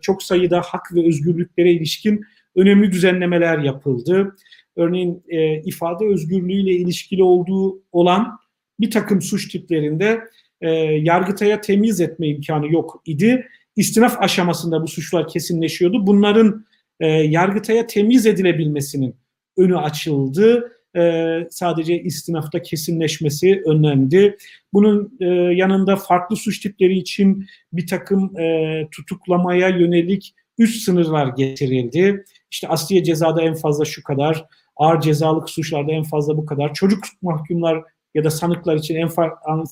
[0.01, 2.25] çok sayıda hak ve özgürlüklere ilişkin
[2.57, 4.37] önemli düzenlemeler yapıldı.
[4.77, 8.39] Örneğin e, ifade özgürlüğüyle ilişkili olduğu olan
[8.81, 10.21] bir takım suç tiplerinde
[10.61, 13.47] e, yargıtaya temiz etme imkanı yok idi.
[13.77, 16.07] İstinaf aşamasında bu suçlar kesinleşiyordu.
[16.07, 16.67] Bunların
[17.01, 19.17] e, yargıtaya temiz edilebilmesinin
[19.57, 20.73] önü açıldı.
[20.97, 24.37] E, sadece istinafta kesinleşmesi önlendi.
[24.73, 32.25] Bunun e, yanında farklı suç tipleri için bir takım e, tutuklamaya yönelik üst sınırlar getirildi.
[32.51, 34.45] İşte asliye cezada en fazla şu kadar,
[34.77, 37.83] ağır cezalık suçlarda en fazla bu kadar, çocuk mahkumlar
[38.15, 39.09] ya da sanıklar için en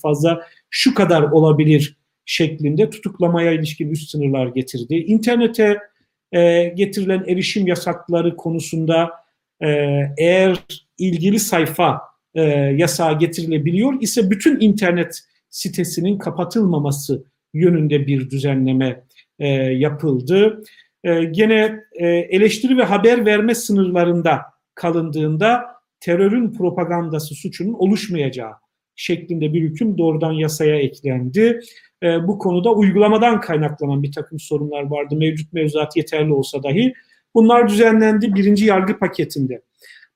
[0.03, 4.95] fazla şu kadar olabilir şeklinde tutuklamaya ilişkin üst sınırlar getirdi.
[4.95, 5.79] İnternete
[6.33, 9.11] e, getirilen erişim yasakları konusunda
[9.61, 9.69] e,
[10.19, 12.01] eğer ilgili sayfa
[12.35, 12.43] e,
[12.77, 19.05] yasağı getirilebiliyor ise bütün internet sitesinin kapatılmaması yönünde bir düzenleme
[19.39, 20.63] e, yapıldı.
[21.05, 24.41] E, gene e, eleştiri ve haber verme sınırlarında
[24.75, 25.65] kalındığında
[26.01, 28.53] terörün propagandası suçunun oluşmayacağı
[28.97, 31.61] şeklinde bir hüküm doğrudan yasaya eklendi.
[32.03, 35.17] E, bu konuda uygulamadan kaynaklanan bir takım sorunlar vardı.
[35.17, 36.95] Mevcut mevzuat yeterli olsa dahi.
[37.35, 39.63] Bunlar düzenlendi birinci yargı paketinde.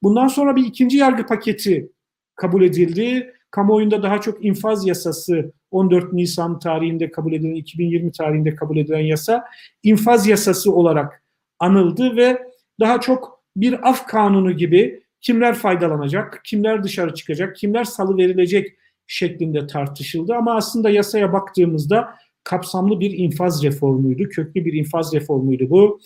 [0.02, 1.92] Bundan sonra bir ikinci yargı paketi
[2.34, 3.34] kabul edildi.
[3.50, 9.44] Kamuoyunda daha çok infaz yasası 14 Nisan tarihinde kabul edilen, 2020 tarihinde kabul edilen yasa
[9.82, 11.22] infaz yasası olarak
[11.58, 12.42] anıldı ve
[12.80, 18.66] daha çok bir af kanunu gibi kimler faydalanacak, kimler dışarı çıkacak, kimler salı verilecek
[19.06, 20.34] şeklinde tartışıldı.
[20.34, 26.00] Ama aslında yasaya baktığımızda kapsamlı bir infaz reformuydu, köklü bir infaz reformuydu bu.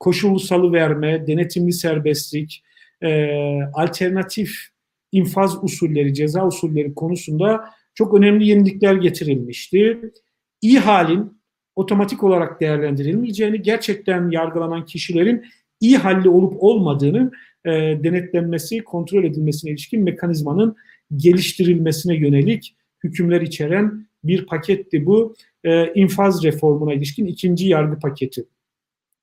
[0.00, 2.62] Koşullu salı verme, denetimli serbestlik,
[3.02, 3.30] e,
[3.74, 4.50] alternatif
[5.12, 10.12] infaz usulleri, ceza usulleri konusunda çok önemli yenilikler getirilmişti.
[10.62, 11.38] İyi halin
[11.76, 15.44] otomatik olarak değerlendirilmeyeceğini, gerçekten yargılanan kişilerin
[15.80, 17.30] iyi halli olup olmadığını
[17.64, 17.70] e,
[18.04, 20.76] denetlenmesi, kontrol edilmesine ilişkin mekanizmanın
[21.16, 25.34] geliştirilmesine yönelik hükümler içeren bir paketti bu.
[25.64, 28.44] E, infaz reformuna ilişkin ikinci yargı paketi.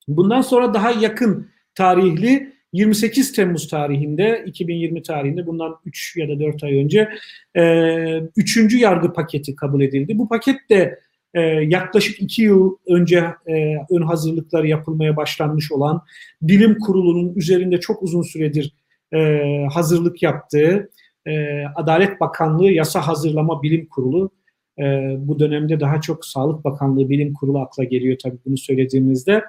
[0.08, 6.64] Bundan sonra daha yakın tarihli 28 Temmuz tarihinde, 2020 tarihinde bundan 3 ya da 4
[6.64, 7.10] ay önce
[7.58, 7.64] e,
[8.36, 10.18] üçüncü yargı paketi kabul edildi.
[10.18, 11.00] Bu paket de
[11.34, 16.02] e, yaklaşık 2 yıl önce e, ön hazırlıkları yapılmaya başlanmış olan
[16.42, 18.74] bilim kurulunun üzerinde çok uzun süredir
[19.14, 19.42] e,
[19.74, 20.90] hazırlık yaptığı
[21.26, 24.32] e, Adalet Bakanlığı Yasa Hazırlama Bilim Kurulu
[24.80, 24.84] e,
[25.18, 29.44] bu dönemde daha çok Sağlık Bakanlığı Bilim Kurulu akla geliyor tabii bunu söylediğimizde.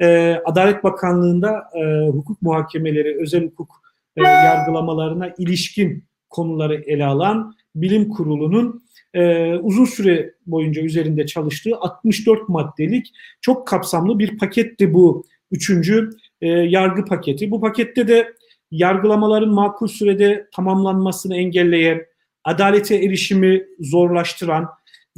[0.00, 3.82] E, Adalet Bakanlığı'nda e, hukuk muhakemeleri, özel hukuk
[4.16, 12.48] e, yargılamalarına ilişkin konuları ele alan bilim kurulunun e, uzun süre boyunca üzerinde çalıştığı 64
[12.48, 16.10] maddelik çok kapsamlı bir paketti bu üçüncü
[16.42, 17.50] yargı paketi.
[17.50, 18.32] Bu pakette de
[18.70, 22.06] yargılamaların makul sürede tamamlanmasını engelleyen,
[22.44, 24.68] adalete erişimi zorlaştıran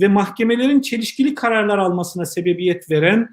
[0.01, 3.29] ve mahkemelerin çelişkili kararlar almasına sebebiyet veren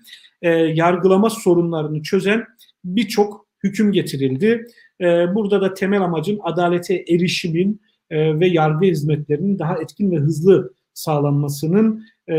[0.46, 2.46] e, yargılama sorunlarını çözen
[2.84, 4.68] birçok hüküm getirildi.
[5.02, 5.06] E,
[5.36, 12.06] burada da temel amacın adalete erişimin e, ve yargı hizmetlerinin daha etkin ve hızlı sağlanmasının
[12.28, 12.36] e,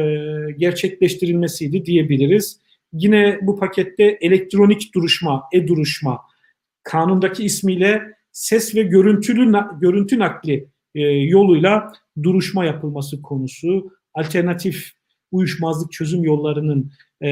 [0.59, 2.61] gerçekleştirilmesiydi diyebiliriz.
[2.93, 6.21] Yine bu pakette elektronik duruşma, e-duruşma,
[6.83, 11.93] kanundaki ismiyle ses ve görüntülü görüntü nakli e, yoluyla
[12.23, 14.91] duruşma yapılması konusu, alternatif
[15.33, 17.29] uyuşmazlık çözüm yollarının e,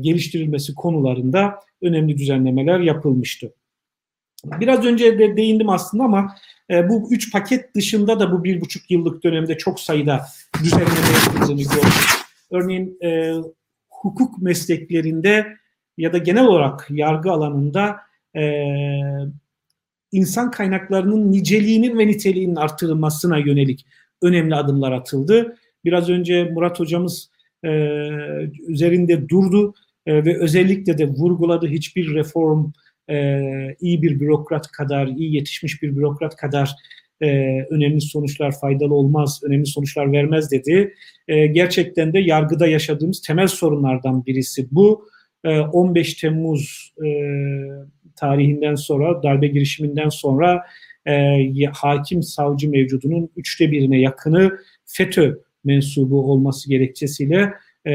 [0.00, 3.52] geliştirilmesi konularında önemli düzenlemeler yapılmıştı.
[4.44, 6.34] Biraz önce de değindim aslında ama
[6.70, 10.26] e, bu üç paket dışında da bu bir buçuk yıllık dönemde çok sayıda
[10.62, 10.90] düzenleme
[11.24, 12.08] yapıldığını gördük.
[12.50, 13.34] Örneğin e,
[13.90, 15.46] hukuk mesleklerinde
[15.98, 17.96] ya da genel olarak yargı alanında
[18.36, 18.62] e,
[20.12, 23.86] insan kaynaklarının niceliğinin ve niteliğinin artırılmasına yönelik
[24.22, 25.56] önemli adımlar atıldı.
[25.84, 27.30] Biraz önce Murat hocamız
[27.66, 27.70] e,
[28.68, 29.74] üzerinde durdu
[30.06, 32.72] e, ve özellikle de vurguladı hiçbir reform
[33.10, 33.40] e,
[33.80, 36.70] iyi bir bürokrat kadar, iyi yetişmiş bir bürokrat kadar
[37.20, 37.26] e,
[37.70, 40.94] önemli sonuçlar faydalı olmaz, önemli sonuçlar vermez dedi.
[41.28, 45.08] E, gerçekten de yargıda yaşadığımız temel sorunlardan birisi bu.
[45.44, 47.08] E, 15 Temmuz e,
[48.16, 50.62] tarihinden sonra, darbe girişiminden sonra
[51.06, 57.52] e, hakim savcı mevcudunun üçte birine yakını FETÖ mensubu olması gerekçesiyle
[57.84, 57.92] e,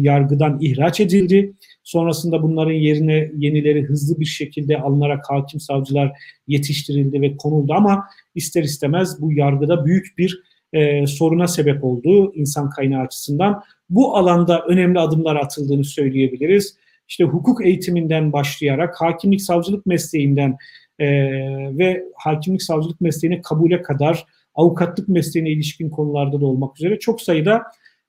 [0.00, 1.52] yargıdan ihraç edildi.
[1.82, 6.12] Sonrasında bunların yerine yenileri hızlı bir şekilde alınarak hakim savcılar
[6.46, 8.04] yetiştirildi ve konuldu ama
[8.34, 13.62] ister istemez bu yargıda büyük bir e, soruna sebep oldu insan kaynağı açısından.
[13.90, 16.76] Bu alanda önemli adımlar atıldığını söyleyebiliriz.
[17.08, 20.56] İşte hukuk eğitiminden başlayarak hakimlik savcılık mesleğinden
[20.98, 21.06] e,
[21.78, 27.62] ve hakimlik savcılık mesleğine kabule kadar avukatlık mesleğine ilişkin konularda da olmak üzere çok sayıda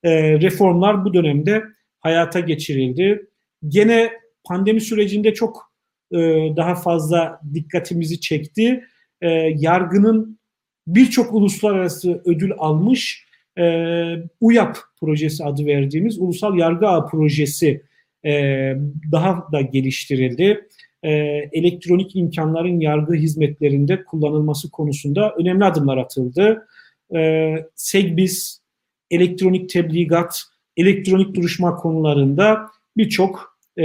[0.04, 1.64] e, reformlar bu dönemde
[2.00, 3.30] hayata geçirildi.
[3.68, 4.12] Gene
[4.44, 5.72] pandemi sürecinde çok
[6.12, 6.18] e,
[6.58, 8.84] daha fazla dikkatimizi çekti.
[9.22, 10.40] E, yargının
[10.88, 13.26] birçok uluslararası ödül almış
[13.58, 13.64] e,
[14.42, 17.84] UYAP projesi adı verdiğimiz Ulusal Yargı Ağı projesi
[18.26, 18.32] e,
[19.12, 20.68] daha da geliştirildi.
[21.06, 21.10] E,
[21.52, 26.68] elektronik imkanların yargı hizmetlerinde kullanılması konusunda önemli adımlar atıldı.
[27.16, 28.60] E, SEGBİS,
[29.12, 30.42] elektronik tebligat,
[30.78, 32.66] elektronik duruşma konularında
[32.98, 33.84] birçok e,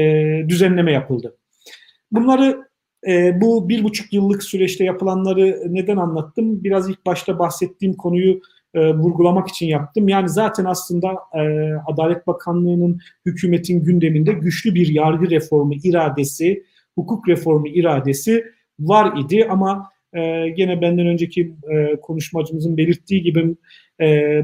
[0.49, 1.37] düzenleme yapıldı.
[2.13, 2.69] Bunları
[3.09, 6.65] e, bu bir buçuk yıllık süreçte yapılanları neden anlattım?
[6.65, 8.41] Biraz ilk başta bahsettiğim konuyu
[8.75, 10.09] e, vurgulamak için yaptım.
[10.09, 11.41] Yani zaten aslında e,
[11.87, 18.45] Adalet Bakanlığı'nın hükümetin gündeminde güçlü bir yargı reformu iradesi, hukuk reformu iradesi
[18.81, 19.47] var idi.
[19.51, 23.57] Ama e, gene benden önceki e, konuşmacımızın belirttiği gibi
[24.01, 24.41] e,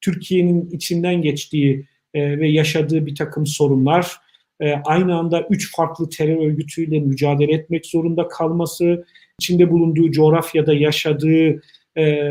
[0.00, 4.16] Türkiye'nin içinden geçtiği e, ve yaşadığı bir takım sorunlar,
[4.60, 9.04] e, aynı anda üç farklı terör örgütüyle mücadele etmek zorunda kalması,
[9.40, 11.62] içinde bulunduğu coğrafyada yaşadığı
[11.96, 12.30] e,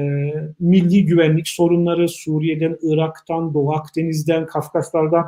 [0.60, 5.26] milli güvenlik sorunları, Suriye'den, Irak'tan, Doğu Akdeniz'den, Kafkaslardan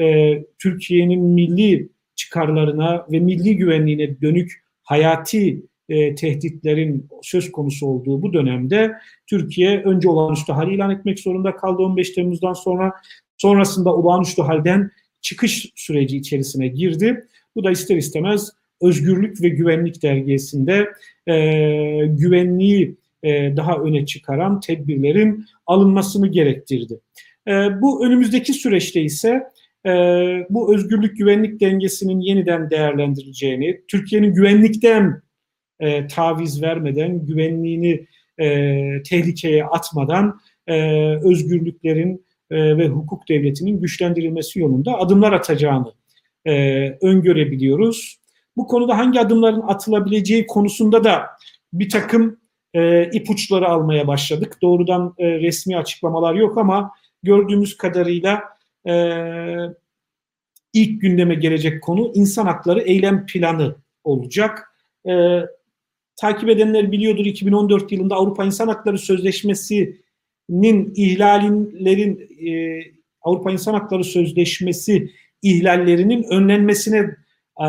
[0.00, 8.32] e, Türkiye'nin milli çıkarlarına ve milli güvenliğine dönük hayati e, tehditlerin söz konusu olduğu bu
[8.32, 8.92] dönemde
[9.26, 12.92] Türkiye önce olağanüstü hal ilan etmek zorunda kaldı 15 Temmuz'dan sonra.
[13.38, 17.26] Sonrasında olağanüstü halden çıkış süreci içerisine girdi.
[17.56, 18.50] Bu da ister istemez
[18.82, 20.88] Özgürlük ve Güvenlik dergisinde
[21.26, 21.34] e,
[22.06, 27.00] güvenliği e, daha öne çıkaran tedbirlerin alınmasını gerektirdi.
[27.48, 29.42] E, bu önümüzdeki süreçte ise
[29.86, 29.90] e,
[30.50, 35.22] bu özgürlük güvenlik dengesinin yeniden değerlendirileceğini, Türkiye'nin güvenlikten
[35.80, 38.06] e, taviz vermeden, güvenliğini
[38.38, 45.92] e, tehlikeye atmadan e, özgürlüklerin e, ve hukuk devletinin güçlendirilmesi yolunda adımlar atacağını
[46.44, 48.18] e, öngörebiliyoruz.
[48.56, 51.26] Bu konuda hangi adımların atılabileceği konusunda da
[51.72, 52.40] bir takım
[52.74, 54.58] e, ipuçları almaya başladık.
[54.62, 56.90] Doğrudan e, resmi açıklamalar yok ama
[57.22, 58.42] gördüğümüz kadarıyla
[58.88, 58.94] e,
[60.72, 64.72] ilk gündeme gelecek konu insan hakları eylem planı olacak.
[65.08, 65.40] E,
[66.16, 72.82] takip edenler biliyordur 2014 yılında Avrupa İnsan Hakları Sözleşmesi'nin ihlallerin e,
[73.22, 75.10] Avrupa İnsan Hakları Sözleşmesi
[75.42, 77.16] ihlallerinin önlenmesine
[77.60, 77.66] e,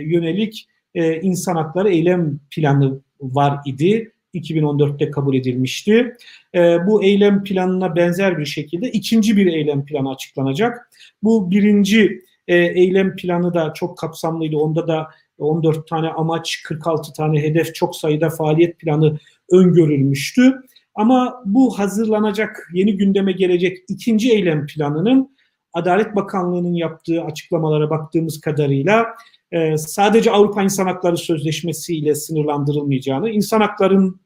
[0.00, 4.11] yönelik e, insan hakları eylem planı var idi.
[4.34, 6.16] 2014'te kabul edilmişti.
[6.54, 10.90] E, bu eylem planına benzer bir şekilde ikinci bir eylem planı açıklanacak.
[11.22, 14.56] Bu birinci e, eylem planı da çok kapsamlıydı.
[14.56, 19.18] Onda da 14 tane amaç, 46 tane hedef, çok sayıda faaliyet planı
[19.52, 20.52] öngörülmüştü.
[20.94, 25.36] Ama bu hazırlanacak, yeni gündeme gelecek ikinci eylem planının
[25.72, 29.06] Adalet Bakanlığı'nın yaptığı açıklamalara baktığımız kadarıyla
[29.52, 34.20] e, sadece Avrupa İnsan Hakları Sözleşmesi ile sınırlandırılmayacağını, insan hakların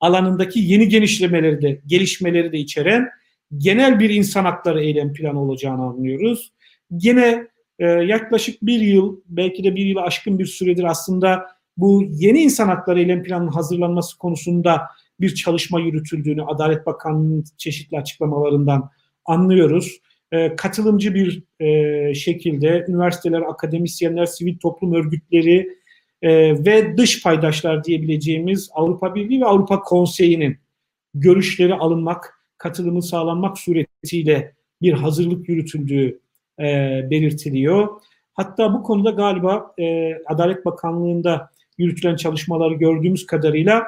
[0.00, 3.08] alanındaki yeni genişlemeleri de, gelişmeleri de içeren
[3.58, 6.52] genel bir insan hakları eylem planı olacağını anlıyoruz.
[6.96, 7.46] Gene
[7.78, 11.46] e, yaklaşık bir yıl, belki de bir yılı aşkın bir süredir aslında
[11.76, 14.82] bu yeni insan hakları eylem planının hazırlanması konusunda
[15.20, 18.90] bir çalışma yürütüldüğünü Adalet Bakanlığı'nın çeşitli açıklamalarından
[19.24, 20.00] anlıyoruz.
[20.32, 25.78] E, katılımcı bir e, şekilde üniversiteler, akademisyenler, sivil toplum örgütleri
[26.22, 26.30] e,
[26.64, 30.58] ve dış paydaşlar diyebileceğimiz Avrupa Birliği ve Avrupa Konseyi'nin
[31.14, 36.20] görüşleri alınmak, katılımı sağlanmak suretiyle bir hazırlık yürütüldüğü
[36.60, 36.64] e,
[37.10, 37.88] belirtiliyor.
[38.34, 39.74] Hatta bu konuda galiba
[40.26, 43.82] Adalet Bakanlığı'nda yürütülen çalışmaları gördüğümüz kadarıyla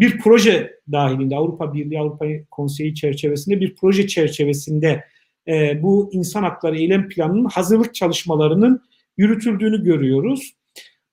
[0.00, 5.04] bir proje dahilinde Avrupa Birliği Avrupa Konseyi çerçevesinde bir proje çerçevesinde
[5.48, 8.82] e, bu insan hakları eylem planının hazırlık çalışmalarının
[9.16, 10.52] yürütüldüğünü görüyoruz.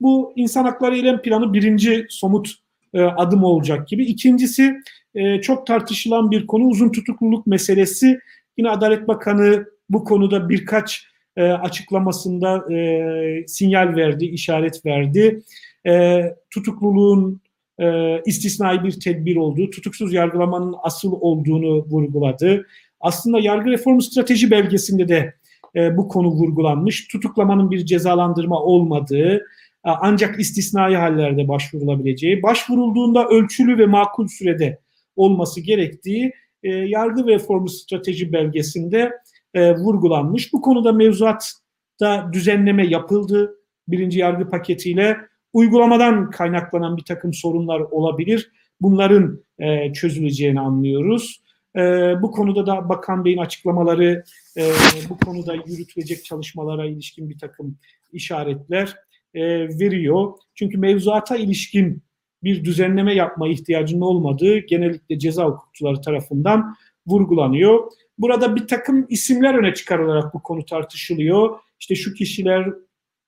[0.02, 2.54] Bu insan hakları eylem planı birinci somut
[2.94, 4.06] e, adım olacak gibi.
[4.06, 4.76] İkincisi
[5.16, 8.20] e, çok tartışılan bir konu uzun tutukluluk meselesi.
[8.58, 11.08] Yine Adalet Bakanı bu konuda birkaç
[11.38, 15.42] e, açıklamasında e, sinyal verdi, işaret verdi.
[15.88, 17.42] E, tutukluluğun
[17.80, 22.68] e, istisnai bir tedbir olduğu, tutuksuz yargılamanın asıl olduğunu vurguladı.
[23.00, 25.34] Aslında yargı reformu strateji belgesinde de
[25.76, 27.08] e, bu konu vurgulanmış.
[27.08, 29.46] Tutuklamanın bir cezalandırma olmadığı,
[29.84, 34.80] ancak istisnai hallerde başvurulabileceği, başvurulduğunda ölçülü ve makul sürede
[35.16, 39.12] olması gerektiği e, yargı reformu strateji belgesinde
[39.54, 40.54] e, vurgulanmış.
[40.54, 43.56] Bu konuda mevzuatta düzenleme yapıldı.
[43.88, 45.18] Birinci yargı paketiyle
[45.54, 48.52] uygulamadan kaynaklanan bir takım sorunlar olabilir.
[48.82, 51.44] Bunların e, çözüleceğini anlıyoruz.
[51.76, 51.82] E,
[52.22, 54.24] bu konuda da Bakan Bey'in açıklamaları,
[54.58, 54.72] e,
[55.10, 57.78] bu konuda yürütülecek çalışmalara ilişkin bir takım
[58.14, 58.96] işaretler
[59.34, 59.44] e,
[59.80, 60.34] veriyor.
[60.56, 62.04] Çünkü mevzuata ilişkin
[62.44, 66.76] bir düzenleme yapma ihtiyacının olmadığı genellikle ceza hukukçuları tarafından
[67.08, 67.92] vurgulanıyor.
[68.18, 71.60] Burada bir takım isimler öne çıkarılarak bu konu tartışılıyor.
[71.80, 72.74] İşte şu kişiler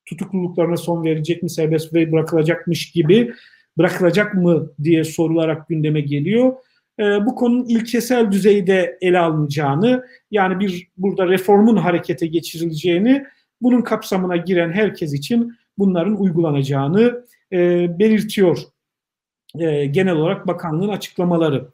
[0.06, 3.34] tutukluluklarına son verecek mi, serbest bırakılacakmış gibi
[3.78, 6.54] bırakılacak mı diye sorularak gündeme geliyor.
[7.00, 13.26] E, bu konunun ilkesel düzeyde ele alınacağını, yani bir burada reformun harekete geçirileceğini,
[13.62, 18.58] bunun kapsamına giren herkes için bunların uygulanacağını e, belirtiyor
[19.60, 21.70] e, genel olarak bakanlığın açıklamaları.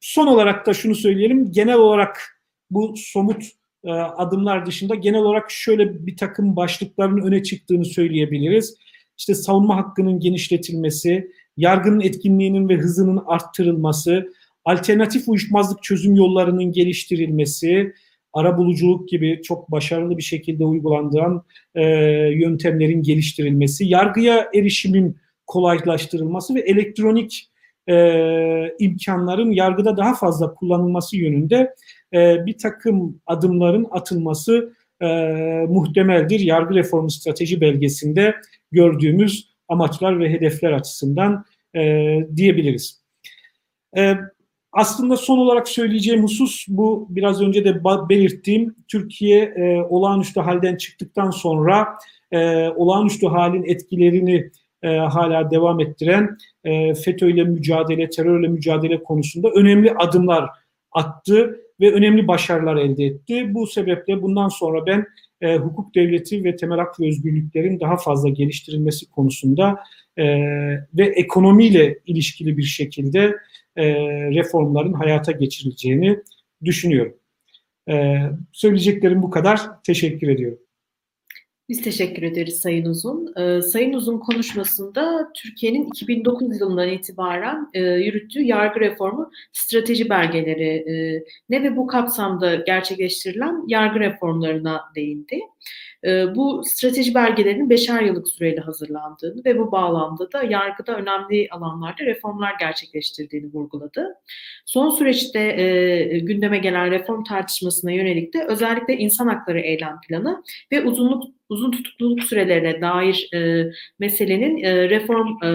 [0.00, 2.40] Son olarak da şunu söyleyelim, genel olarak
[2.70, 3.44] bu somut
[3.84, 8.76] e, adımlar dışında genel olarak şöyle bir takım başlıkların öne çıktığını söyleyebiliriz.
[9.18, 14.32] İşte savunma hakkının genişletilmesi, yargının etkinliğinin ve hızının arttırılması,
[14.64, 17.92] alternatif uyuşmazlık çözüm yollarının geliştirilmesi,
[18.32, 21.84] ara buluculuk gibi çok başarılı bir şekilde uygulandıran e,
[22.34, 25.16] yöntemlerin geliştirilmesi, yargıya erişimin
[25.46, 27.50] kolaylaştırılması ve elektronik
[27.88, 31.74] e, imkanların yargıda daha fazla kullanılması yönünde
[32.14, 35.06] e, bir takım adımların atılması e,
[35.68, 36.40] muhtemeldir.
[36.40, 38.34] Yargı reformu strateji belgesinde
[38.72, 41.44] gördüğümüz amaçlar ve hedefler açısından
[41.76, 41.80] e,
[42.36, 43.00] diyebiliriz.
[43.96, 44.14] E,
[44.72, 51.30] aslında son olarak söyleyeceğim husus bu biraz önce de belirttiğim Türkiye e, olağanüstü halden çıktıktan
[51.30, 51.88] sonra
[52.32, 54.50] e, olağanüstü halin etkilerini
[54.82, 60.50] e, hala devam ettiren e, FETÖ ile mücadele, terörle mücadele konusunda önemli adımlar
[60.92, 63.54] attı ve önemli başarılar elde etti.
[63.54, 65.06] Bu sebeple bundan sonra ben
[65.40, 69.80] e, hukuk devleti ve temel hak ve özgürlüklerin daha fazla geliştirilmesi konusunda
[70.16, 70.24] e,
[70.94, 73.36] ve ekonomiyle ilişkili bir şekilde
[73.76, 73.94] e,
[74.30, 76.18] reformların hayata geçirileceğini
[76.64, 77.14] düşünüyorum.
[77.88, 78.16] E,
[78.52, 79.60] söyleyeceklerim bu kadar.
[79.84, 80.58] Teşekkür ediyorum.
[81.70, 83.34] Biz teşekkür ederiz Sayın Uzun.
[83.36, 91.24] Ee, Sayın Uzun konuşmasında Türkiye'nin 2009 yılından itibaren e, yürüttüğü yargı reformu strateji belgeleri e,
[91.48, 95.40] ne ve bu kapsamda gerçekleştirilen yargı reformlarına değindi.
[96.04, 102.04] E, bu strateji belgelerinin beşer yıllık süreyle hazırlandığını ve bu bağlamda da yargıda önemli alanlarda
[102.04, 104.14] reformlar gerçekleştirdiğini vurguladı.
[104.66, 110.42] Son süreçte e, gündeme gelen reform tartışmasına yönelik de özellikle insan hakları eylem planı
[110.72, 115.50] ve uzunluk uzun tutukluluk sürelerine dair e, meselenin e, reform e,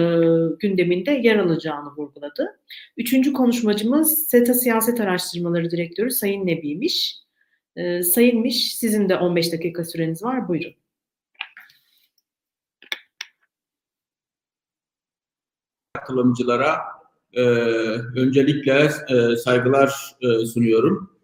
[0.60, 2.60] gündeminde yer alacağını vurguladı.
[2.96, 7.14] Üçüncü konuşmacımız SETA Siyaset Araştırmaları Direktörü Sayın Nebi'miş.
[7.76, 10.48] E, Sayın Miş, sizin de 15 dakika süreniz var.
[10.48, 10.74] Buyurun.
[15.94, 16.78] Katılımcılara
[17.32, 17.42] e,
[18.16, 21.15] öncelikle e, saygılar e, sunuyorum.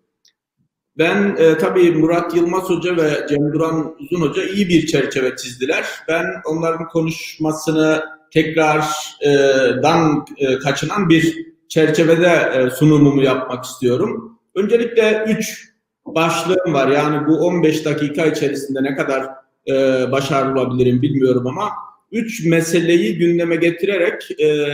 [0.99, 5.85] Ben e, tabii Murat Yılmaz Hoca ve Cem Duran Uzun Hoca iyi bir çerçeve çizdiler.
[6.09, 14.39] Ben onların konuşmasını tekrardan e, kaçınan bir çerçevede e, sunumumu yapmak istiyorum.
[14.55, 15.73] Öncelikle üç
[16.07, 16.89] başlığım var.
[16.89, 19.27] Yani bu 15 dakika içerisinde ne kadar
[19.69, 19.73] e,
[20.13, 21.71] başarılı olabilirim bilmiyorum ama
[22.13, 24.67] üç meseleyi gündeme getirerek e,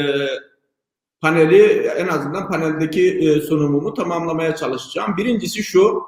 [1.21, 1.63] paneli
[1.97, 5.17] en azından paneldeki e, sunumumu tamamlamaya çalışacağım.
[5.17, 6.03] Birincisi şu,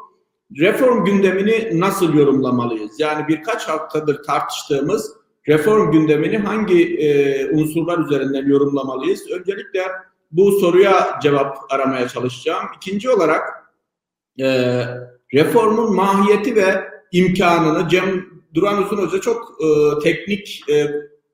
[0.59, 3.01] reform gündemini nasıl yorumlamalıyız?
[3.01, 5.13] Yani birkaç haftadır tartıştığımız
[5.49, 9.31] reform gündemini hangi e, unsurlar üzerinden yorumlamalıyız?
[9.31, 9.83] Öncelikle
[10.33, 12.65] bu soruya cevap aramaya çalışacağım.
[12.77, 13.43] İkinci olarak
[14.41, 14.85] e,
[15.35, 19.59] reformun mahiyeti ve imkanını Cem Duran Uzun Hoca çok
[20.03, 20.65] teknik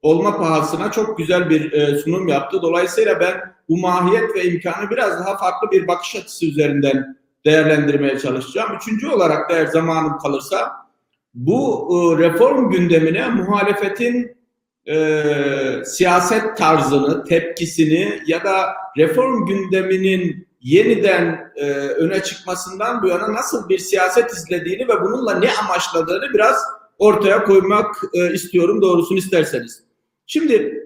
[0.03, 2.63] olma pahasına çok güzel bir sunum yaptı.
[2.63, 8.77] Dolayısıyla ben bu mahiyet ve imkanı biraz daha farklı bir bakış açısı üzerinden değerlendirmeye çalışacağım.
[8.77, 10.73] Üçüncü olarak da eğer zamanım kalırsa
[11.35, 14.37] bu e, reform gündemine muhalefetin
[14.89, 15.25] e,
[15.85, 18.67] siyaset tarzını, tepkisini ya da
[18.99, 25.51] reform gündeminin yeniden e, öne çıkmasından bu yana nasıl bir siyaset izlediğini ve bununla ne
[25.53, 26.57] amaçladığını biraz
[26.99, 29.83] ortaya koymak e, istiyorum doğrusunu isterseniz.
[30.27, 30.86] Şimdi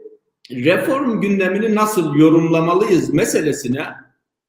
[0.50, 3.86] reform gündemini nasıl yorumlamalıyız meselesine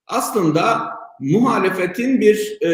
[0.07, 2.71] aslında muhalefetin bir e,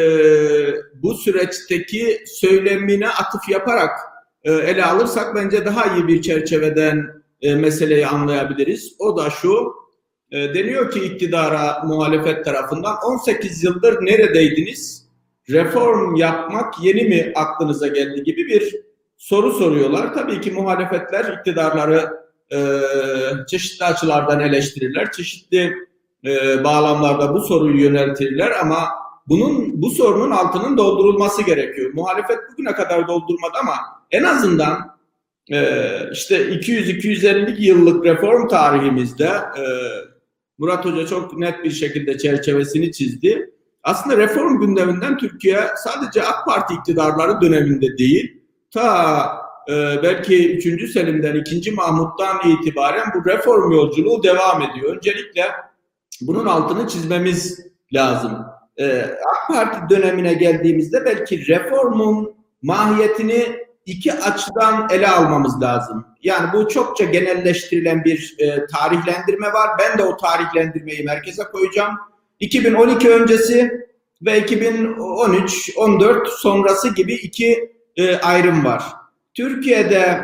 [0.95, 3.99] bu süreçteki söylemine atıf yaparak
[4.43, 8.95] e, ele alırsak bence daha iyi bir çerçeveden e, meseleyi anlayabiliriz.
[8.99, 9.73] O da şu,
[10.32, 15.07] e, deniyor ki iktidara muhalefet tarafından 18 yıldır neredeydiniz?
[15.49, 18.75] Reform yapmak yeni mi aklınıza geldi gibi bir
[19.17, 20.13] soru soruyorlar.
[20.13, 22.58] Tabii ki muhalefetler iktidarları e,
[23.48, 25.74] çeşitli açılardan eleştirirler, çeşitli
[26.26, 28.89] e, bağlamlarda bu soruyu yöneltirler ama
[29.28, 31.91] bunun bu sorunun altının doldurulması gerekiyor.
[31.93, 33.74] Muhalefet bugüne kadar doldurmadı ama
[34.12, 34.98] en azından
[35.52, 39.64] e, işte 200-250 yıllık reform tarihimizde e,
[40.58, 43.54] Murat Hoca çok net bir şekilde çerçevesini çizdi.
[43.84, 48.41] Aslında reform gündeminden Türkiye sadece AK Parti iktidarları döneminde değil,
[48.72, 50.91] ta e, belki 3.
[50.91, 51.72] Selim'den 2.
[51.72, 54.95] Mahmut'tan itibaren bu reform yolculuğu devam ediyor.
[54.95, 55.45] Öncelikle
[56.22, 57.59] bunun altını çizmemiz
[57.93, 58.45] lazım.
[58.80, 66.05] Ee, AK Parti dönemine geldiğimizde belki reformun mahiyetini iki açıdan ele almamız lazım.
[66.24, 69.70] Yani bu çokça genelleştirilen bir e, tarihlendirme var.
[69.80, 71.95] Ben de o tarihlendirmeyi merkeze koyacağım.
[72.39, 73.88] 2012 öncesi
[74.22, 78.84] ve 2013-14 sonrası gibi iki e, ayrım var.
[79.38, 80.22] Türkiye'de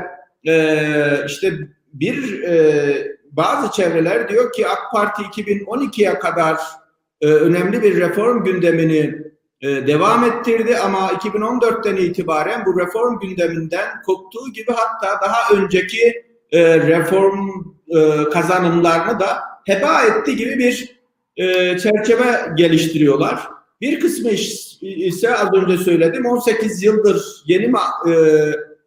[0.47, 1.53] e, işte
[1.93, 6.57] bir e, bazı çevreler diyor ki AK Parti 2012'ye kadar
[7.21, 9.15] e, önemli bir reform gündemini
[9.61, 16.77] e, devam ettirdi ama 2014'ten itibaren bu reform gündeminden koptuğu gibi hatta daha önceki e,
[16.77, 17.49] reform
[17.87, 20.99] e, kazanımlarını da heba etti gibi bir
[21.37, 23.39] e, çerçeve geliştiriyorlar.
[23.81, 24.29] Bir kısmı
[24.81, 27.73] ise az önce söyledim 18 yıldır yeni
[28.07, 28.13] e,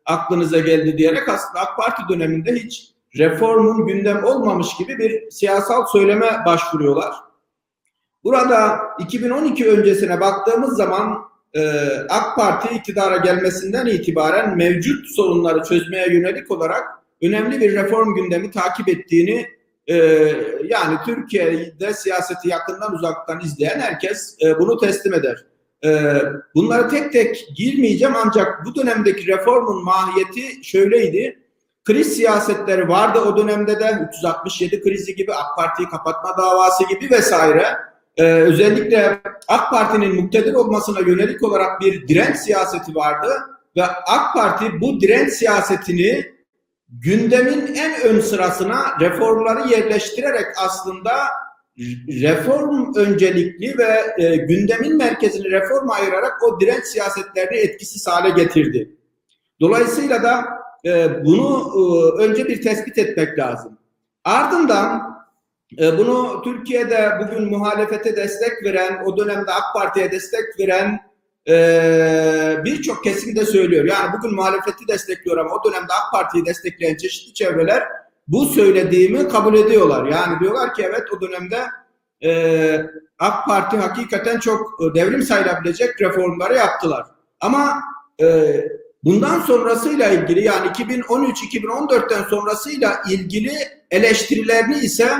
[0.07, 6.31] aklınıza geldi diyerek aslında AK Parti döneminde hiç reformun gündem olmamış gibi bir siyasal söyleme
[6.47, 7.15] başvuruyorlar.
[8.25, 11.19] Burada 2012 öncesine baktığımız zaman
[11.55, 11.61] e,
[12.09, 16.85] AK Parti iktidara gelmesinden itibaren mevcut sorunları çözmeye yönelik olarak
[17.23, 19.47] önemli bir reform gündemi takip ettiğini
[19.87, 19.97] e,
[20.65, 25.45] yani Türkiye'de siyaseti yakından uzaktan izleyen herkes e, bunu teslim eder.
[25.87, 26.13] E,
[26.55, 31.47] bunları tek tek girmeyeceğim ancak bu dönemdeki reformun mahiyeti şöyleydi
[31.87, 37.67] kriz siyasetleri vardı o dönemde de 367 krizi gibi AK Parti'yi kapatma davası gibi vesaire.
[38.17, 43.29] Ee, özellikle AK Parti'nin muktedir olmasına yönelik olarak bir direnç siyaseti vardı
[43.77, 46.25] ve AK Parti bu direnç siyasetini
[46.89, 51.13] gündemin en ön sırasına reformları yerleştirerek aslında
[52.23, 58.97] reform öncelikli ve e, gündemin merkezini reforma ayırarak o direnç siyasetlerini etkisiz hale getirdi.
[59.61, 60.45] Dolayısıyla da
[60.85, 63.79] e, bunu e, önce bir tespit etmek lazım.
[64.25, 65.17] Ardından
[65.79, 71.01] e, bunu Türkiye'de bugün muhalefete destek veren, o dönemde AK Parti'ye destek veren
[71.49, 73.85] e, birçok kesim de söylüyor.
[73.85, 77.83] Yani bugün muhalefeti destekliyor ama o dönemde AK Parti'yi destekleyen çeşitli çevreler
[78.29, 80.07] bu söylediğimi kabul ediyorlar.
[80.07, 81.65] Yani diyorlar ki evet o dönemde
[82.25, 82.81] e,
[83.19, 87.07] AK Parti hakikaten çok devrim sayılabilecek reformları yaptılar.
[87.41, 87.83] Ama
[88.21, 88.61] e,
[89.07, 93.53] Bundan sonrasıyla ilgili yani 2013-2014'ten sonrasıyla ilgili
[93.91, 95.11] eleştirilerini ise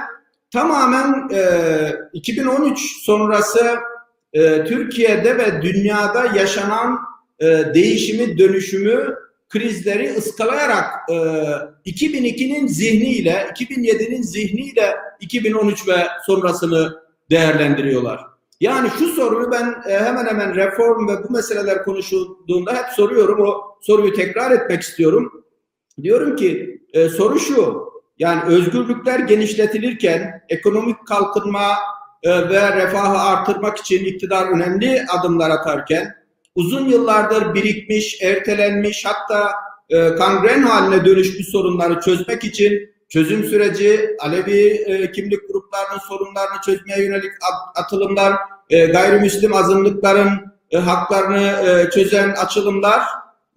[0.53, 3.77] tamamen e, 2013 sonrası
[4.33, 6.99] e, Türkiye'de ve dünyada yaşanan
[7.39, 9.15] e, değişimi, dönüşümü,
[9.49, 11.15] krizleri ıskalayarak e,
[11.91, 16.97] 2002'nin zihniyle, 2007'nin zihniyle 2013 ve sonrasını
[17.31, 18.21] değerlendiriyorlar.
[18.61, 23.41] Yani şu soruyu ben e, hemen hemen reform ve bu meseleler konuşulduğunda hep soruyorum.
[23.41, 25.45] O soruyu tekrar etmek istiyorum.
[26.03, 27.87] Diyorum ki e, soru şu,
[28.19, 31.77] yani özgürlükler genişletilirken ekonomik kalkınma
[32.23, 36.16] e, ve refahı artırmak için iktidar önemli adımlar atarken
[36.57, 39.51] uzun yıllardır birikmiş, ertelenmiş hatta
[39.91, 47.05] e, kangren haline dönüşmüş sorunları çözmek için çözüm süreci, Alevi e, kimlik gruplarının sorunlarını çözmeye
[47.05, 48.37] yönelik at- atılımlar,
[48.71, 50.31] e, gayrimüslim azınlıkların
[50.71, 53.03] e, haklarını e, çözen açılımlar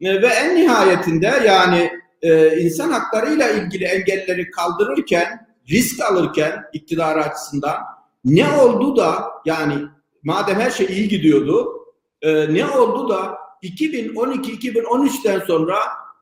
[0.02, 1.92] e, ve en nihayetinde yani
[2.22, 7.78] e, insan haklarıyla ilgili engelleri kaldırırken, risk alırken iktidar açısından
[8.26, 9.74] ne oldu da yani
[10.24, 11.79] madem her şey iyi gidiyordu
[12.22, 15.76] e, ne oldu da 2012-2013'ten sonra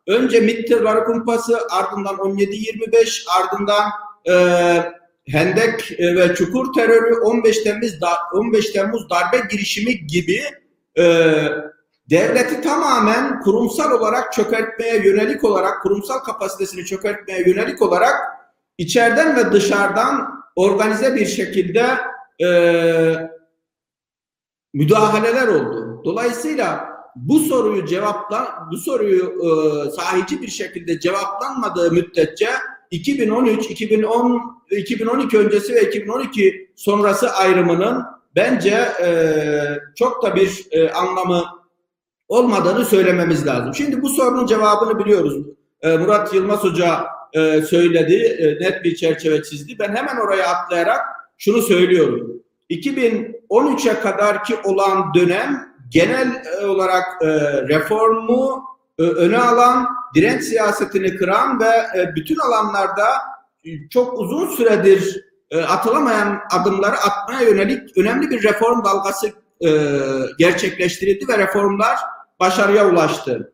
[0.07, 3.89] önce Mitterrand kumpası ardından 17-25 ardından
[4.29, 4.33] e,
[5.27, 10.41] Hendek e, ve Çukur terörü 15 Temmuz da, 15 Temmuz darbe girişimi gibi
[10.97, 11.03] e,
[12.09, 18.15] devleti tamamen kurumsal olarak çökertmeye yönelik olarak kurumsal kapasitesini çökertmeye yönelik olarak
[18.77, 21.85] içeriden ve dışarıdan organize bir şekilde
[22.41, 22.49] e,
[24.73, 25.86] müdahaleler oldu.
[26.05, 32.49] Dolayısıyla bu soruyu cevapla bu soruyu e, sahici bir şekilde cevaplanmadığı müddetçe
[32.91, 34.41] 2013, 2010,
[34.71, 38.03] 2012 öncesi ve 2012 sonrası ayrımının
[38.35, 39.09] bence e,
[39.95, 41.43] çok da bir e, anlamı
[42.27, 43.75] olmadığını söylememiz lazım.
[43.75, 45.47] Şimdi bu sorunun cevabını biliyoruz.
[45.81, 49.75] E, Murat Yılmaz Hoca e, söyledi, e, net bir çerçeve çizdi.
[49.79, 51.01] Ben hemen oraya atlayarak
[51.37, 52.43] şunu söylüyorum.
[52.69, 57.27] 2013'e kadar ki olan dönem genel e, olarak e,
[57.67, 58.63] reformu
[58.99, 63.07] e, öne alan, direnç siyasetini kıran ve e, bütün alanlarda
[63.65, 69.27] e, çok uzun süredir e, atılamayan adımları atmaya yönelik önemli bir reform dalgası
[69.61, 69.69] e,
[70.37, 71.97] gerçekleştirildi ve reformlar
[72.39, 73.53] başarıya ulaştı.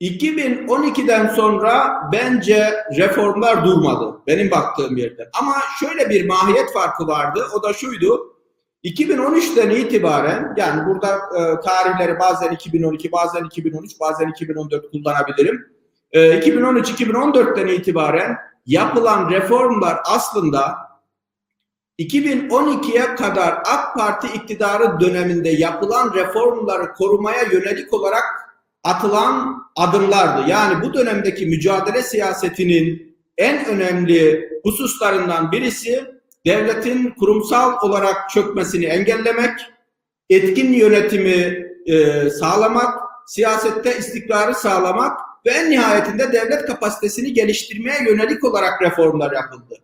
[0.00, 5.30] 2012'den sonra bence reformlar durmadı benim baktığım yerde.
[5.40, 7.46] Ama şöyle bir mahiyet farkı vardı.
[7.54, 8.36] O da şuydu.
[8.84, 15.66] 2013'ten itibaren yani burada e, tarihleri bazen 2012, bazen 2013, bazen 2014 kullanabilirim.
[16.12, 20.76] E, 2013-2014'ten itibaren yapılan reformlar aslında
[21.98, 28.24] 2012'ye kadar AK Parti iktidarı döneminde yapılan reformları korumaya yönelik olarak
[28.84, 30.50] atılan adımlardı.
[30.50, 39.58] Yani bu dönemdeki mücadele siyasetinin en önemli hususlarından birisi devletin kurumsal olarak çökmesini engellemek,
[40.30, 48.82] etkin yönetimi e, sağlamak, siyasette istikrarı sağlamak ve en nihayetinde devlet kapasitesini geliştirmeye yönelik olarak
[48.82, 49.74] reformlar yapıldı.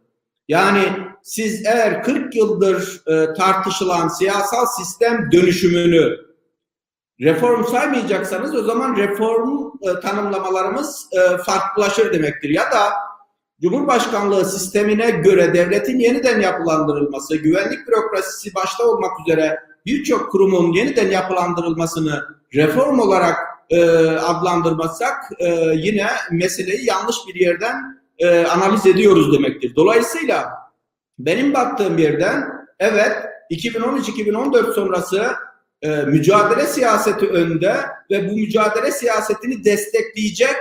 [0.48, 0.82] Yani
[1.22, 6.16] siz eğer 40 yıldır e, tartışılan siyasal sistem dönüşümünü
[7.20, 12.50] reform saymayacaksanız o zaman reform e, tanımlamalarımız e, farklılaşır demektir.
[12.50, 12.92] Ya da
[13.62, 22.24] Cumhurbaşkanlığı sistemine göre devletin yeniden yapılandırılması, güvenlik bürokrasisi başta olmak üzere birçok kurumun yeniden yapılandırılmasını
[22.54, 23.36] reform olarak
[23.70, 29.72] e, adlandırmazsak e, yine meseleyi yanlış bir yerden e, analiz ediyoruz demektir.
[29.76, 30.52] Dolayısıyla
[31.18, 32.48] benim baktığım yerden
[32.78, 33.12] evet
[33.50, 35.32] 2013-2014 sonrası
[35.82, 37.76] e, mücadele siyaseti önde
[38.10, 40.56] ve bu mücadele siyasetini destekleyecek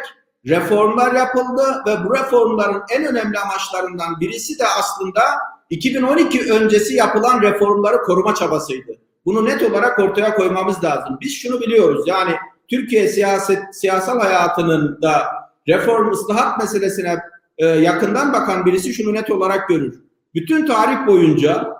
[0.47, 5.21] reformlar yapıldı ve bu reformların en önemli amaçlarından birisi de aslında
[5.69, 8.91] 2012 öncesi yapılan reformları koruma çabasıydı.
[9.25, 11.17] Bunu net olarak ortaya koymamız lazım.
[11.21, 12.35] Biz şunu biliyoruz yani
[12.69, 15.25] Türkiye siyaset siyasal hayatının da
[15.67, 17.19] reform ıslahat meselesine
[17.57, 19.99] e, yakından bakan birisi şunu net olarak görür.
[20.35, 21.75] Bütün tarih boyunca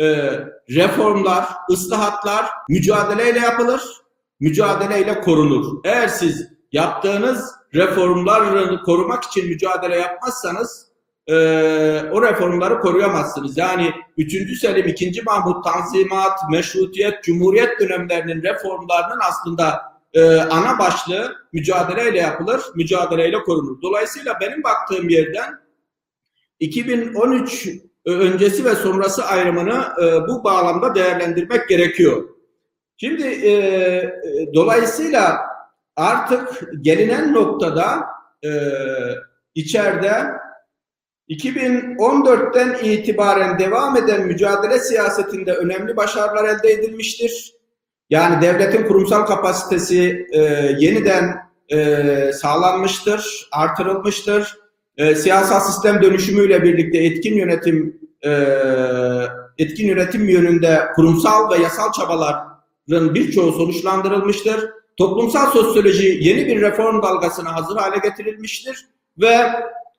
[0.00, 0.04] e,
[0.70, 3.82] reformlar, ıslahatlar mücadeleyle yapılır,
[4.40, 5.80] mücadeleyle korunur.
[5.84, 10.86] Eğer siz yaptığınız reformları korumak için mücadele yapmazsanız
[11.26, 11.34] e,
[12.12, 13.58] o reformları koruyamazsınız.
[13.58, 14.58] Yani 3.
[14.58, 15.22] Selim, 2.
[15.22, 19.82] Mahmut, Tanzimat, Meşrutiyet, Cumhuriyet dönemlerinin reformlarının aslında
[20.14, 23.82] e, ana başlığı mücadeleyle yapılır, mücadeleyle korunur.
[23.82, 25.54] Dolayısıyla benim baktığım yerden
[26.60, 27.68] 2013
[28.06, 32.28] öncesi ve sonrası ayrımını e, bu bağlamda değerlendirmek gerekiyor.
[32.96, 33.52] Şimdi e,
[34.54, 35.51] dolayısıyla
[35.96, 38.06] artık gelinen noktada
[38.44, 38.50] e,
[39.54, 40.12] içeride
[41.28, 47.54] 2014'ten itibaren devam eden mücadele siyasetinde önemli başarılar elde edilmiştir.
[48.10, 50.40] Yani devletin kurumsal kapasitesi e,
[50.78, 51.36] yeniden
[51.72, 54.58] e, sağlanmıştır, artırılmıştır.
[54.96, 58.30] E, siyasal sistem dönüşümüyle birlikte etkin yönetim e,
[59.58, 64.70] etkin yönetim yönünde kurumsal ve yasal çabaların birçoğu sonuçlandırılmıştır.
[65.02, 68.86] Toplumsal sosyoloji yeni bir reform dalgasına hazır hale getirilmiştir
[69.18, 69.36] ve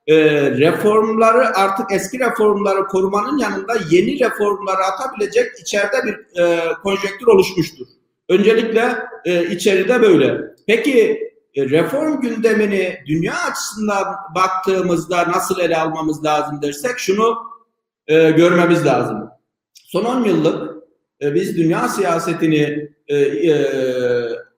[0.06, 0.16] e,
[0.50, 7.86] reformları artık eski reformları korumanın yanında yeni reformları atabilecek içeride bir e, konjektür oluşmuştur.
[8.28, 10.40] Öncelikle e, içeride böyle.
[10.66, 17.36] Peki e, reform gündemini dünya açısından baktığımızda nasıl ele almamız lazım dersek şunu
[18.06, 19.30] e, görmemiz lazım.
[19.74, 20.74] Son 10 yıllık
[21.22, 23.54] e, biz dünya siyasetini e, e,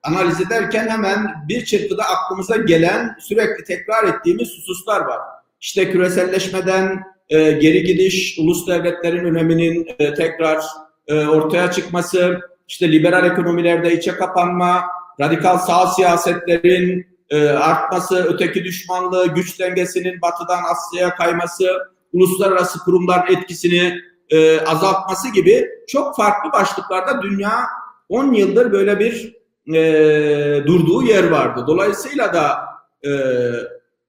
[0.03, 5.19] analiz ederken hemen bir çırpıda aklımıza gelen sürekli tekrar ettiğimiz hususlar var.
[5.61, 10.63] İşte küreselleşmeden e, geri gidiş, ulus devletlerin öneminin e, tekrar
[11.07, 14.83] e, ortaya çıkması, işte liberal ekonomilerde içe kapanma,
[15.19, 21.67] radikal sağ siyasetlerin e, artması, öteki düşmanlığı, güç dengesinin batıdan Asya'ya kayması,
[22.13, 23.93] uluslararası kurumların etkisini
[24.29, 27.65] e, azaltması gibi çok farklı başlıklarda dünya
[28.09, 29.37] 10 yıldır böyle bir
[29.73, 31.63] e, durduğu yer vardı.
[31.67, 32.59] Dolayısıyla da
[33.05, 33.11] e,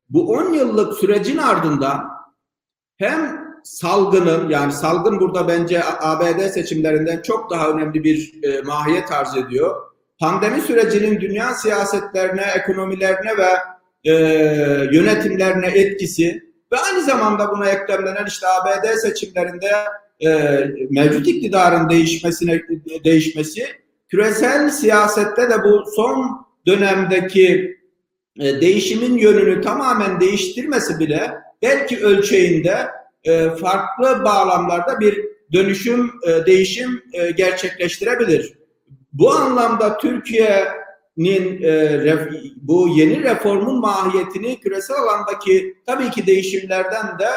[0.08, 2.04] bu 10 yıllık sürecin ardından
[2.96, 9.36] hem salgının yani salgın burada bence ABD seçimlerinden çok daha önemli bir e, mahiyet arz
[9.36, 9.76] ediyor.
[10.18, 13.48] Pandemi sürecinin dünya siyasetlerine, ekonomilerine ve
[14.04, 14.14] e,
[14.92, 16.42] yönetimlerine etkisi
[16.72, 19.70] ve aynı zamanda buna eklemlenen işte ABD seçimlerinde
[20.20, 20.30] e,
[20.90, 22.60] mevcut iktidarın değişmesine
[23.04, 23.66] değişmesi
[24.08, 27.78] küresel siyasette de bu son dönemdeki
[28.40, 32.88] e, değişimin yönünü tamamen değiştirmesi bile belki ölçeğinde
[33.24, 37.02] e, farklı bağlamlarda bir dönüşüm, e, değişim
[37.36, 38.58] gerçekleştirebilir.
[39.12, 41.62] Bu anlamda Türkiye'nin
[42.56, 47.28] bu yeni reformun mahiyetini küresel alandaki tabii ki değişimlerden de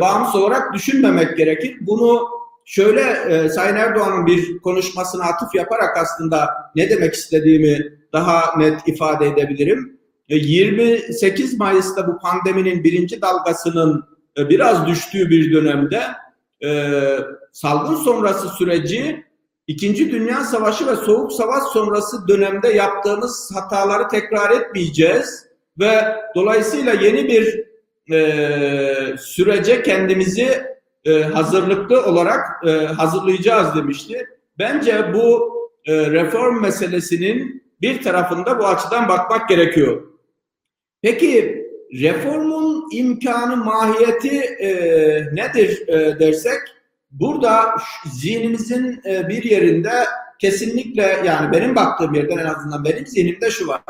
[0.00, 1.76] bağımsız olarak düşünmemek gerekir.
[1.80, 2.28] Bunu
[2.66, 9.26] şöyle e, Sayın Erdoğan'ın bir konuşmasına atıf yaparak aslında ne demek istediğimi daha net ifade
[9.26, 9.98] edebilirim.
[10.28, 14.04] E, 28 Mayıs'ta bu pandeminin birinci dalgasının
[14.38, 16.02] e, biraz düştüğü bir dönemde
[16.64, 16.92] e,
[17.52, 19.26] salgın sonrası süreci
[19.66, 25.46] İkinci Dünya Savaşı ve Soğuk Savaş sonrası dönemde yaptığımız hataları tekrar etmeyeceğiz
[25.80, 27.66] ve dolayısıyla yeni bir
[28.14, 30.75] e, sürece kendimizi
[31.06, 34.26] e, hazırlıklı olarak e, hazırlayacağız demişti.
[34.58, 35.52] Bence bu
[35.84, 40.02] e, reform meselesinin bir tarafında bu açıdan bakmak gerekiyor.
[41.02, 41.62] Peki
[42.02, 44.70] reformun imkanı, mahiyeti e,
[45.32, 46.60] nedir e, dersek,
[47.10, 47.74] burada
[48.06, 49.92] zihnimizin e, bir yerinde
[50.38, 53.80] kesinlikle yani benim baktığım yerden en azından benim zihnimde şu var.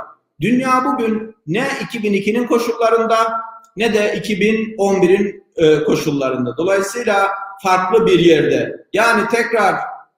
[0.41, 3.17] Dünya bugün ne 2002'nin koşullarında
[3.77, 6.57] ne de 2011'in e, koşullarında.
[6.57, 7.31] Dolayısıyla
[7.63, 8.87] farklı bir yerde.
[8.93, 9.75] Yani tekrar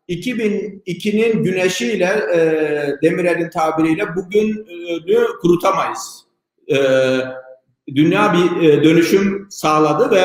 [0.08, 2.40] 2002'nin güneşiyle e,
[3.02, 6.24] Demirel'in tabiriyle bugünü kurutamayız.
[6.70, 6.76] E,
[7.94, 10.24] dünya bir e, dönüşüm sağladı ve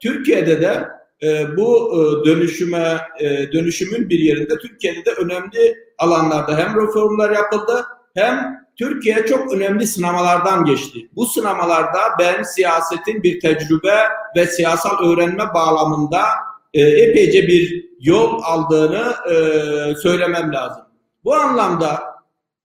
[0.00, 0.88] Türkiye'de de
[1.22, 7.84] e, bu e, dönüşüme e, dönüşümün bir yerinde Türkiye'de de önemli alanlarda hem reformlar yapıldı
[8.14, 11.08] hem Türkiye çok önemli sınamalardan geçti.
[11.16, 13.98] Bu sınamalarda ben siyasetin bir tecrübe
[14.36, 16.22] ve siyasal öğrenme bağlamında
[16.74, 19.34] e, epeyce bir yol aldığını e,
[19.94, 20.82] söylemem lazım.
[21.24, 22.14] Bu anlamda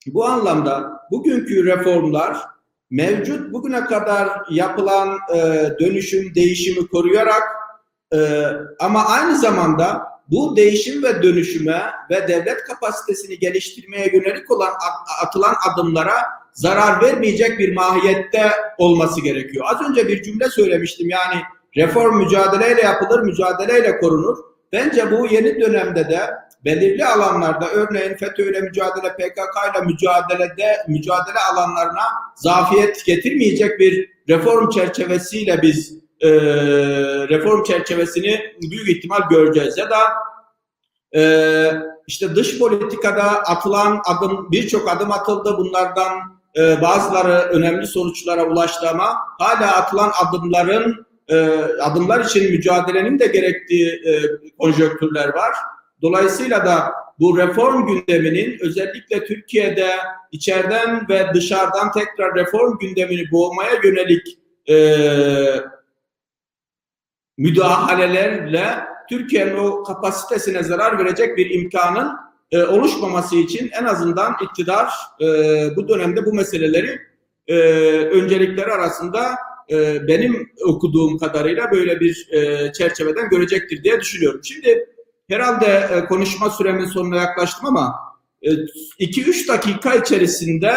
[0.08, 2.38] bu anlamda bugünkü reformlar
[2.90, 7.44] mevcut bugüne kadar yapılan e, dönüşüm değişimi koruyarak
[8.14, 8.44] e,
[8.80, 14.74] ama aynı zamanda bu değişim ve dönüşüme ve devlet kapasitesini geliştirmeye yönelik olan
[15.26, 16.16] atılan adımlara
[16.54, 19.66] zarar vermeyecek bir mahiyette olması gerekiyor.
[19.70, 21.42] Az önce bir cümle söylemiştim yani
[21.78, 24.38] reform mücadeleyle yapılır, mücadeleyle korunur.
[24.74, 26.20] Bence bu yeni dönemde de
[26.66, 32.04] belirli alanlarda örneğin FETÖ'yle mücadele, PKK'yla mücadelede mücadele alanlarına
[32.36, 36.30] zafiyet getirmeyecek bir reform çerçevesiyle biz e,
[37.30, 39.78] reform çerçevesini büyük ihtimal göreceğiz.
[39.78, 39.98] Ya da
[41.16, 41.22] e,
[42.08, 45.58] işte dış politikada atılan adım birçok adım atıldı.
[45.58, 51.38] Bunlardan e, bazıları önemli sonuçlara ulaştı ama hala atılan adımların e,
[51.82, 54.22] adımlar için mücadelenin de gerektiği e,
[54.60, 55.56] konjonktürler var.
[56.02, 59.90] Dolayısıyla da bu reform gündeminin özellikle Türkiye'de
[60.32, 64.40] içeriden ve dışarıdan tekrar reform gündemini boğmaya yönelik
[64.70, 64.76] e,
[67.40, 68.66] müdahalelerle
[69.10, 72.12] Türkiye'nin o kapasitesine zarar verecek bir imkanın
[72.52, 74.90] e, oluşmaması için en azından iktidar
[75.22, 75.26] e,
[75.76, 77.00] bu dönemde bu meseleleri
[77.48, 77.56] e,
[77.92, 79.36] öncelikleri arasında
[79.72, 84.42] e, benim okuduğum kadarıyla böyle bir e, çerçeveden görecektir diye düşünüyorum.
[84.44, 84.86] Şimdi
[85.30, 87.96] herhalde e, konuşma süremin sonuna yaklaştım ama
[88.44, 90.74] 2-3 e, dakika içerisinde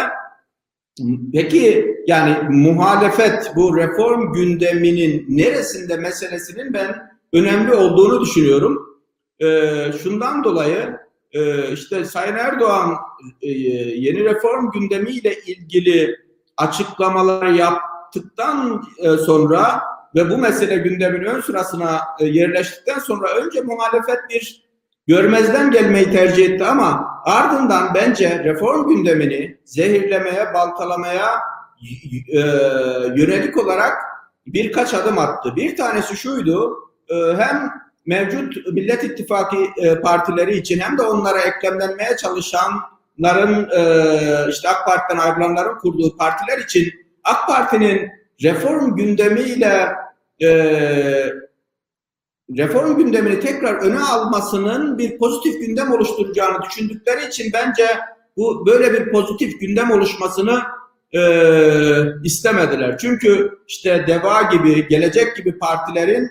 [1.33, 8.99] Peki yani muhalefet bu reform gündeminin neresinde meselesinin ben önemli olduğunu düşünüyorum.
[9.41, 10.97] Ee, şundan dolayı
[11.33, 12.97] e, işte Sayın Erdoğan
[13.43, 16.17] e, yeni reform gündemiyle ilgili
[16.57, 19.83] açıklamalar yaptıktan e, sonra
[20.15, 24.65] ve bu mesele gündemin ön sırasına e, yerleştikten sonra önce muhalefet bir
[25.07, 31.27] görmezden gelmeyi tercih etti ama ardından bence reform gündemini zehirlemeye, baltalamaya
[32.29, 32.39] e,
[33.17, 33.99] yönelik olarak
[34.47, 35.57] birkaç adım attı.
[35.57, 36.79] Bir tanesi şuydu,
[37.09, 37.71] e, hem
[38.07, 45.19] mevcut Millet İttifakı e, partileri için hem de onlara eklemlenmeye çalışanların e, işte AK Parti'den
[45.19, 46.93] ayrılanların kurduğu partiler için
[47.25, 48.11] AK Parti'nin
[48.43, 49.93] reform gündemiyle
[50.43, 50.49] e,
[52.57, 57.87] reform gündemini tekrar öne almasının bir pozitif gündem oluşturacağını düşündükleri için bence
[58.37, 60.63] bu böyle bir pozitif gündem oluşmasını
[61.13, 61.21] e,
[62.25, 62.99] istemediler.
[62.99, 66.31] Çünkü işte DEVA gibi, Gelecek gibi partilerin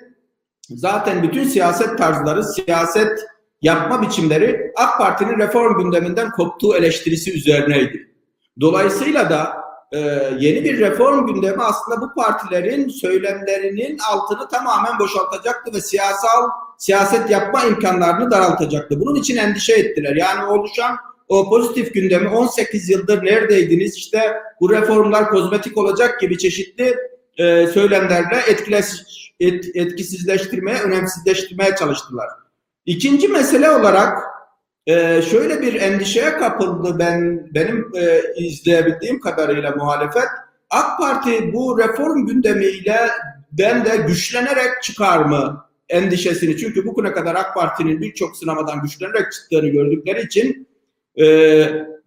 [0.70, 3.20] zaten bütün siyaset tarzları, siyaset
[3.62, 8.12] yapma biçimleri AK Parti'nin reform gündeminden koptuğu eleştirisi üzerineydi.
[8.62, 9.54] Dolayısıyla da
[9.92, 10.00] e,
[10.40, 17.64] yeni bir reform gündemi aslında bu partilerin söylemlerinin altını tamamen boşaltacaktı ve siyasal siyaset yapma
[17.64, 19.00] imkanlarını daraltacaktı.
[19.00, 20.16] Bunun için endişe ettiler.
[20.16, 26.96] Yani oluşan o pozitif gündemi 18 yıldır neredeydiniz işte bu reformlar kozmetik olacak gibi çeşitli
[27.38, 29.02] e, söylemlerle etkiles,
[29.40, 32.28] et, etkisizleştirmeye, önemsizleştirmeye çalıştılar.
[32.86, 34.31] İkinci mesele olarak
[34.88, 40.28] ee, şöyle bir endişeye kapıldı ben benim e, izleyebildiğim kadarıyla muhalefet.
[40.70, 43.00] AK Parti bu reform gündemiyle
[43.52, 46.58] ben de güçlenerek çıkar mı endişesini.
[46.58, 50.68] Çünkü bugüne kadar AK Parti'nin birçok sınamadan güçlenerek çıktığını gördükleri için
[51.20, 51.26] e,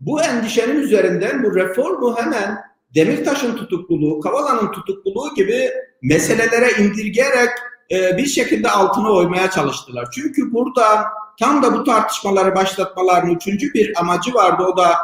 [0.00, 2.58] bu endişenin üzerinden bu reformu hemen
[2.94, 5.70] Demirtaş'ın tutukluluğu, Kavala'nın tutukluluğu gibi
[6.02, 7.50] meselelere indirgeyerek
[7.90, 10.08] e, bir şekilde altına oymaya çalıştılar.
[10.14, 11.04] Çünkü burada
[11.40, 14.62] tam da bu tartışmaları başlatmalarının üçüncü bir amacı vardı.
[14.62, 14.94] O da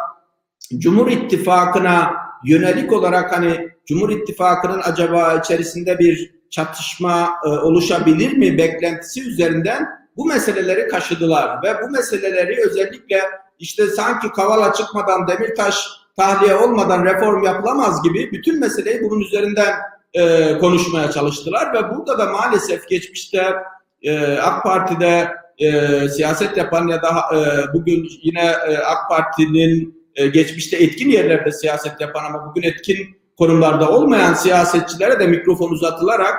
[0.79, 2.15] Cumhur İttifakı'na
[2.45, 10.27] yönelik olarak hani Cumhur İttifakı'nın acaba içerisinde bir çatışma e, oluşabilir mi beklentisi üzerinden bu
[10.27, 13.23] meseleleri kaşıdılar ve bu meseleleri özellikle
[13.59, 19.75] işte sanki Kavala çıkmadan Demirtaş tahliye olmadan reform yapılamaz gibi bütün meseleyi bunun üzerinden
[20.15, 23.55] e, konuşmaya çalıştılar ve burada da maalesef geçmişte
[24.03, 27.39] e, AK Parti'de e, siyaset yapan ya da e,
[27.75, 33.91] bugün yine e, AK Parti'nin e, geçmişte etkin yerlerde siyaset yapan ama bugün etkin konumlarda
[33.91, 36.35] olmayan siyasetçilere de mikrofon uzatılarak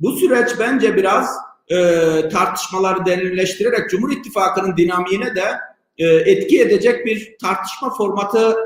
[0.00, 1.36] bu süreç bence biraz
[1.68, 1.78] e,
[2.28, 5.44] tartışmaları derinleştirerek Cumhur İttifakı'nın dinamiğine de
[5.98, 8.56] e, etki edecek bir tartışma formatı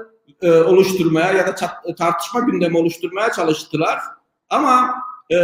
[0.42, 1.54] e, oluşturmaya ya da
[1.98, 3.98] tartışma gündemi oluşturmaya çalıştılar.
[4.51, 4.94] Ama
[5.32, 5.38] e,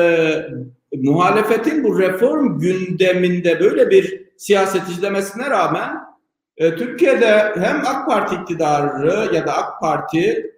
[0.92, 5.98] muhalefetin bu reform gündeminde böyle bir siyaset izlemesine rağmen
[6.57, 10.53] e, Türkiye'de hem AK Parti iktidarı ya da AK Parti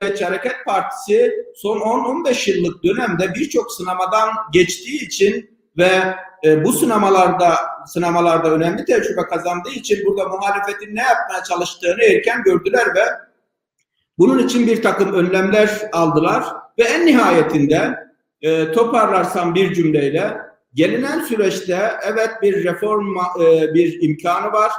[0.00, 5.90] Milliyetçi Hareket Partisi son 10-15 yıllık dönemde birçok sınamadan geçtiği için ve
[6.44, 7.54] e, bu sınamalarda
[7.86, 13.04] sınamalarda önemli tecrübe kazandığı için burada muhalefetin ne yapmaya çalıştığını erken gördüler ve
[14.18, 16.44] bunun için bir takım önlemler aldılar
[16.78, 17.96] ve en nihayetinde
[18.42, 20.36] e, toparlarsam bir cümleyle
[20.74, 24.72] gelinen süreçte evet bir reform e, bir imkanı var.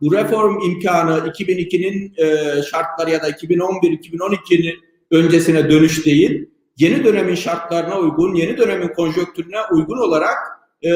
[0.00, 4.74] Bu reform imkanı 2002'nin e, şartları ya da 2011-2012'nin
[5.10, 6.50] öncesine dönüş değil.
[6.76, 10.36] Yeni dönemin şartlarına uygun, yeni dönemin konjonktürüne uygun olarak
[10.82, 10.88] e,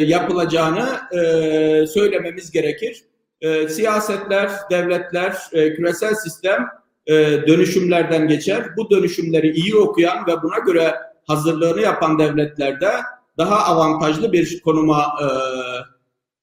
[0.00, 3.04] yapılacağını e, söylememiz gerekir.
[3.40, 6.66] E, siyasetler, devletler, e, küresel sistem
[7.06, 7.14] e,
[7.46, 8.76] dönüşümlerden geçer.
[8.76, 10.94] Bu dönüşümleri iyi okuyan ve buna göre
[11.26, 12.90] hazırlığını yapan devletlerde
[13.38, 15.26] daha avantajlı bir konuma e,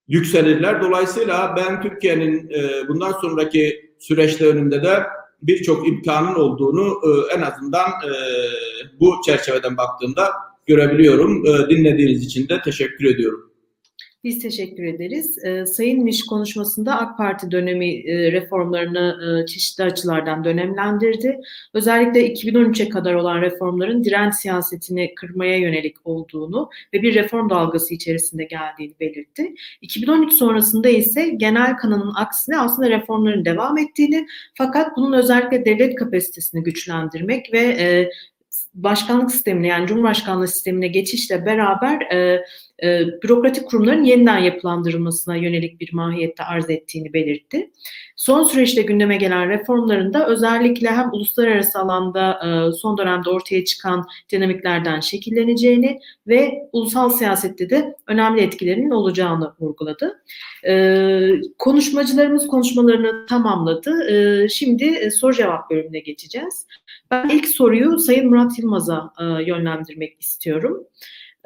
[0.08, 0.82] yükselirler.
[0.82, 5.04] Dolayısıyla ben Türkiye'nin e, bundan sonraki süreçte önünde de
[5.42, 8.12] birçok imkanın olduğunu e, en azından e,
[9.00, 10.32] bu çerçeveden baktığımda
[10.66, 11.46] görebiliyorum.
[11.46, 13.52] E, dinlediğiniz için de teşekkür ediyorum.
[14.28, 15.38] Biz teşekkür ederiz.
[15.44, 21.40] E, Sayın Miş konuşmasında AK Parti dönemi e, reformlarını e, çeşitli açılardan dönemlendirdi.
[21.74, 28.44] Özellikle 2013'e kadar olan reformların direnç siyasetini kırmaya yönelik olduğunu ve bir reform dalgası içerisinde
[28.44, 29.54] geldiğini belirtti.
[29.82, 36.64] 2013 sonrasında ise genel kanının aksine aslında reformların devam ettiğini fakat bunun özellikle devlet kapasitesini
[36.64, 38.10] güçlendirmek ve e,
[38.74, 42.46] başkanlık sistemine yani Cumhurbaşkanlığı sistemine geçişle beraber e,
[42.84, 47.72] e, bürokratik kurumların yeniden yapılandırılmasına yönelik bir mahiyette arz ettiğini belirtti.
[48.16, 55.00] Son süreçte gündeme gelen reformlarında özellikle hem uluslararası alanda e, son dönemde ortaya çıkan dinamiklerden
[55.00, 60.24] şekilleneceğini ve ulusal siyasette de önemli etkilerinin olacağını vurguladı.
[60.68, 64.12] E, konuşmacılarımız konuşmalarını tamamladı.
[64.12, 66.68] E, şimdi e, soru cevap bölümüne geçeceğiz.
[67.12, 70.84] Ben ilk soruyu Sayın Murat Yılmaz'a e, yönlendirmek istiyorum.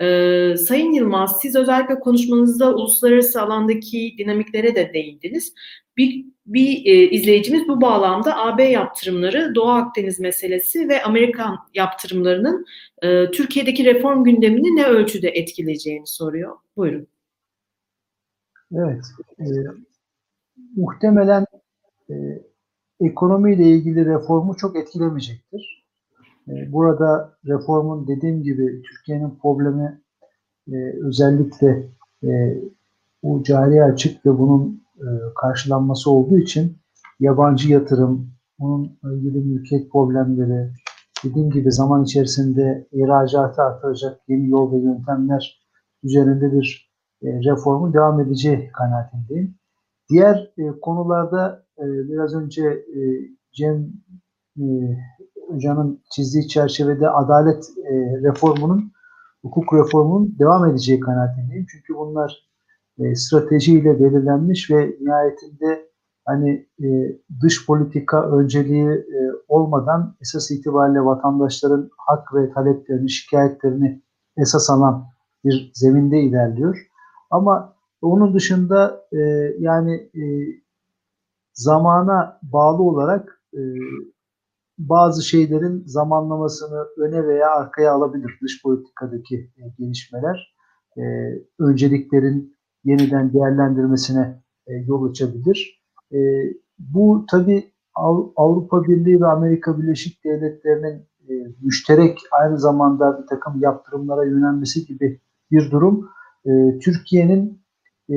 [0.02, 5.54] Ee, Sayın Yılmaz, siz özellikle konuşmanızda uluslararası alandaki dinamiklere de değindiniz.
[5.98, 12.66] Bir, bir e, izleyicimiz bu bağlamda AB yaptırımları, Doğu Akdeniz meselesi ve Amerikan yaptırımlarının
[13.02, 16.56] e, Türkiye'deki reform gündemini ne ölçüde etkileyeceğini soruyor.
[16.78, 17.08] Buyurun.
[18.76, 19.02] Evet,
[19.40, 19.46] e,
[20.76, 21.46] muhtemelen
[22.10, 22.14] e,
[23.00, 25.81] ekonomiyle ilgili reformu çok etkilemeyecektir.
[26.48, 30.02] E, burada reformun dediğim gibi Türkiye'nin problemi
[30.68, 31.88] e, özellikle
[32.24, 32.62] e,
[33.24, 35.08] bu cari açık ve bunun e,
[35.42, 36.78] karşılanması olduğu için
[37.20, 40.72] yabancı yatırım, bunun ilgili mülkiyet problemleri,
[41.24, 45.62] dediğim gibi zaman içerisinde ihracatı artıracak yeni yol ve yöntemler
[46.04, 46.92] üzerinde bir
[47.24, 49.56] reformun devam edeceği kanaatindeyim.
[50.10, 52.86] Diğer konularda biraz önce
[53.52, 53.94] Cem
[55.54, 57.94] Hoca'nın çizdiği çerçevede adalet e,
[58.24, 58.92] reformunun,
[59.42, 61.66] hukuk reformunun devam edeceği kanaatindeyim.
[61.72, 62.52] Çünkü bunlar
[63.00, 65.92] e, stratejiyle belirlenmiş ve nihayetinde
[66.26, 66.88] hani e,
[67.42, 74.02] dış politika önceliği e, olmadan esas itibariyle vatandaşların hak ve taleplerini, şikayetlerini
[74.38, 75.06] esas alan
[75.46, 76.88] bir zeminde ilerliyor.
[77.30, 79.20] Ama onun dışında e,
[79.60, 80.24] yani e,
[81.54, 83.60] zamana bağlı olarak e,
[84.78, 90.56] bazı şeylerin zamanlamasını öne veya arkaya alabilir dış politikadaki e, gelişmeler.
[90.98, 91.02] E,
[91.60, 95.82] önceliklerin yeniden değerlendirmesine e, yol açabilir.
[96.14, 96.18] E,
[96.80, 97.72] bu tabi
[98.36, 105.22] Avrupa Birliği ve Amerika Birleşik Devletleri'nin e, müşterek aynı zamanda bir takım yaptırımlara yönelmesi gibi
[105.52, 106.10] bir durum.
[106.46, 107.62] E, Türkiye'nin
[108.10, 108.16] e,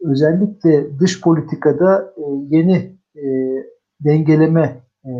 [0.00, 2.22] özellikle dış politikada e,
[2.56, 3.24] yeni e,
[4.00, 5.12] dengeleme e,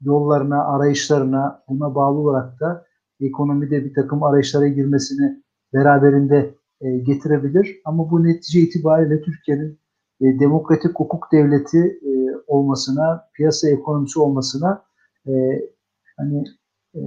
[0.00, 2.86] yollarına, arayışlarına buna bağlı olarak da
[3.20, 5.42] ekonomide bir takım arayışlara girmesini
[5.74, 7.80] beraberinde e, getirebilir.
[7.84, 9.78] Ama bu netice itibariyle Türkiye'nin
[10.20, 12.10] e, demokratik hukuk devleti e,
[12.46, 14.84] olmasına, piyasa ekonomisi olmasına
[15.26, 15.32] e,
[16.16, 16.44] hani
[16.94, 17.00] e,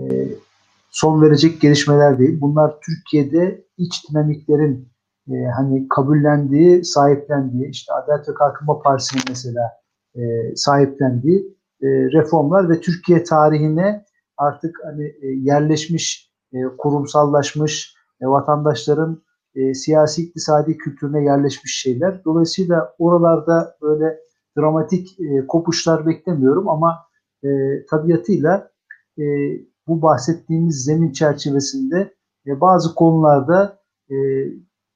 [0.90, 2.42] son verecek gelişmeler değil.
[2.42, 4.90] Bunlar Türkiye'de iç dinamiklerin
[5.32, 9.72] e, hani kabullendiği, sahiplendiği, işte Adalet ve Kalkınma Partisi'nin mesela
[10.16, 14.06] e, sahiplendiği e, reformlar ve Türkiye tarihine
[14.38, 19.24] artık hani e, yerleşmiş, e, kurumsallaşmış e, vatandaşların
[19.56, 22.22] e, siyasi iktisadi kültürüne yerleşmiş şeyler.
[22.26, 24.20] Dolayısıyla oralarda böyle
[24.58, 26.98] dramatik e, kopuşlar beklemiyorum ama
[27.44, 27.50] e,
[27.90, 28.72] tabiatıyla
[29.20, 29.24] e,
[29.88, 32.14] bu bahsettiğimiz zemin çerçevesinde
[32.48, 34.16] e, bazı konularda e,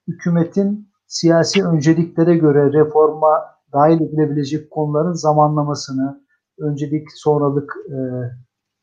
[0.07, 6.25] hükümetin siyasi önceliklere göre reforma dahil edilebilecek konuların zamanlamasını,
[6.59, 7.97] öncelik sonralık e,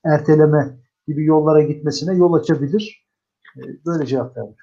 [0.05, 0.77] erteleme
[1.07, 3.07] gibi yollara gitmesine yol açabilir.
[3.57, 4.57] E, böyle cevap vermiş.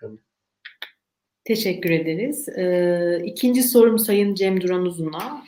[1.46, 2.50] Teşekkür ederiz.
[2.50, 5.44] Ee, ikinci sorum Sayın Cem Duran Uzun'a.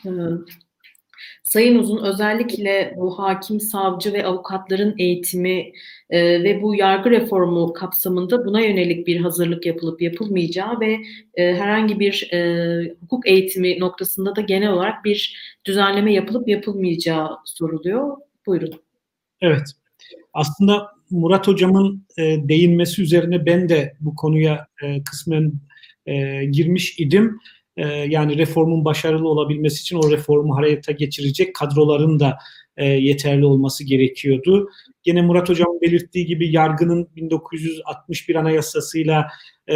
[1.46, 5.72] Sayın Uzun özellikle bu hakim, savcı ve avukatların eğitimi
[6.10, 10.98] e, ve bu yargı reformu kapsamında buna yönelik bir hazırlık yapılıp yapılmayacağı ve
[11.36, 18.18] e, herhangi bir e, hukuk eğitimi noktasında da genel olarak bir düzenleme yapılıp yapılmayacağı soruluyor.
[18.46, 18.74] Buyurun.
[19.42, 19.68] Evet.
[20.34, 25.54] Aslında Murat Hocam'ın e, değinmesi üzerine ben de bu konuya e, kısmen
[26.06, 27.40] e, girmiş idim.
[27.78, 32.38] E, yani reformun başarılı olabilmesi için o reformu hayata geçirecek kadroların da
[32.78, 34.70] e, yeterli olması gerekiyordu.
[35.04, 39.28] Gene Murat Hocam belirttiği gibi yargının 1961 anayasasıyla
[39.70, 39.76] e,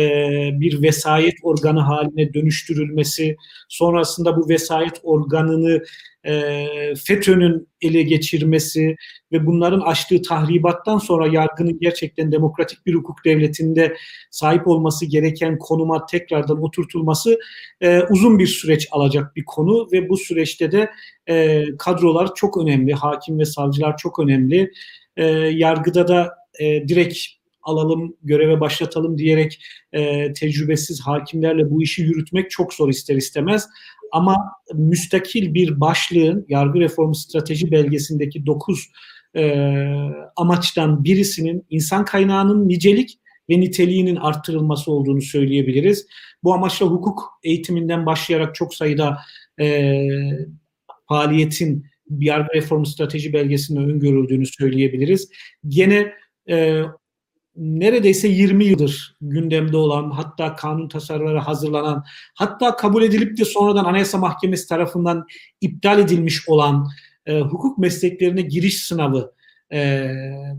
[0.53, 3.35] bir vesayet organı haline dönüştürülmesi,
[3.69, 5.83] sonrasında bu vesayet organını
[6.25, 6.65] e,
[7.05, 8.95] FETÖ'nün ele geçirmesi
[9.31, 13.95] ve bunların açtığı tahribattan sonra yargının gerçekten demokratik bir hukuk devletinde
[14.31, 17.39] sahip olması gereken konuma tekrardan oturtulması
[17.81, 20.89] e, uzun bir süreç alacak bir konu ve bu süreçte de
[21.29, 24.71] e, kadrolar çok önemli, hakim ve savcılar çok önemli.
[25.17, 27.17] E, yargıda da e, direkt
[27.63, 29.63] alalım, göreve başlatalım diyerek
[29.93, 33.69] e, tecrübesiz hakimlerle bu işi yürütmek çok zor ister istemez.
[34.11, 38.89] Ama müstakil bir başlığın yargı reformu strateji belgesindeki 9
[39.35, 39.73] e,
[40.35, 46.07] amaçtan birisinin insan kaynağının nicelik ve niteliğinin arttırılması olduğunu söyleyebiliriz.
[46.43, 49.17] Bu amaçla hukuk eğitiminden başlayarak çok sayıda
[49.59, 50.01] e,
[51.07, 55.29] faaliyetin yargı reformu strateji belgesinde öngörüldüğünü söyleyebiliriz.
[55.67, 56.13] Gene
[56.49, 56.83] e,
[57.55, 62.03] neredeyse 20 yıldır gündemde olan, hatta kanun tasarıları hazırlanan,
[62.35, 65.25] hatta kabul edilip de sonradan Anayasa Mahkemesi tarafından
[65.61, 66.87] iptal edilmiş olan
[67.25, 69.31] e, hukuk mesleklerine giriş sınavı
[69.73, 70.11] e,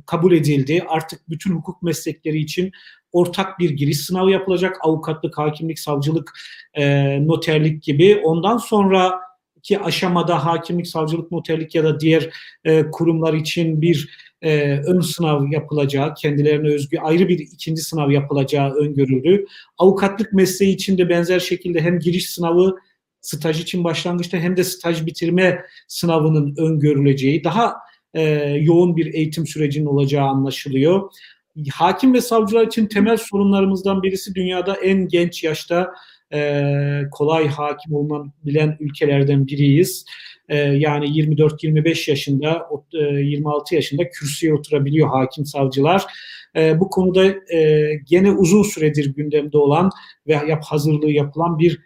[0.07, 0.85] kabul edildi.
[0.89, 2.73] Artık bütün hukuk meslekleri için
[3.13, 4.77] ortak bir giriş sınavı yapılacak.
[4.83, 6.33] Avukatlık, hakimlik, savcılık,
[6.75, 8.21] e, noterlik gibi.
[8.25, 9.21] Ondan sonra
[9.63, 12.31] ki aşamada hakimlik, savcılık, noterlik ya da diğer
[12.65, 14.09] e, kurumlar için bir
[14.43, 19.47] e, ön sınav yapılacağı, kendilerine özgü ayrı bir ikinci sınav yapılacağı öngörüldü.
[19.79, 22.77] Avukatlık mesleği için de benzer şekilde hem giriş sınavı
[23.21, 27.75] staj için başlangıçta hem de staj bitirme sınavının öngörüleceği, daha
[28.15, 28.23] e,
[28.61, 31.11] yoğun bir eğitim sürecinin olacağı anlaşılıyor.
[31.73, 35.91] Hakim ve savcılar için temel sorunlarımızdan birisi dünyada en genç yaşta
[36.33, 40.05] e, kolay hakim olunabilen ülkelerden biriyiz.
[40.49, 46.05] E, yani 24-25 yaşında, e, 26 yaşında kürsüye oturabiliyor hakim savcılar.
[46.57, 49.91] E, bu konuda e, gene uzun süredir gündemde olan
[50.27, 51.79] ve yap hazırlığı yapılan bir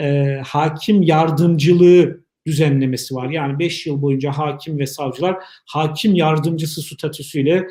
[0.00, 3.30] e, hakim yardımcılığı düzenlemesi var.
[3.30, 5.36] Yani 5 yıl boyunca hakim ve savcılar
[5.66, 7.66] hakim yardımcısı statüsüyle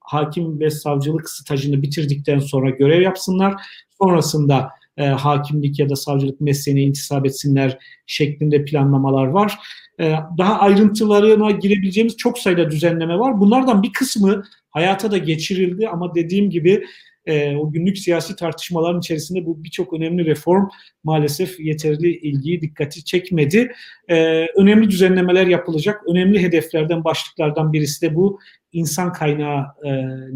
[0.00, 3.54] hakim ve savcılık stajını bitirdikten sonra görev yapsınlar.
[4.02, 9.58] Sonrasında e, hakimlik ya da savcılık mesleğine intisap etsinler şeklinde planlamalar var.
[10.00, 13.40] E, daha ayrıntılarına girebileceğimiz çok sayıda düzenleme var.
[13.40, 16.84] Bunlardan bir kısmı hayata da geçirildi ama dediğim gibi
[17.26, 20.68] e, o günlük siyasi tartışmaların içerisinde bu birçok önemli reform
[21.04, 23.72] maalesef yeterli ilgiyi, dikkati çekmedi.
[24.08, 26.02] E, önemli düzenlemeler yapılacak.
[26.08, 28.38] Önemli hedeflerden, başlıklardan birisi de bu
[28.72, 29.90] insan kaynağı e,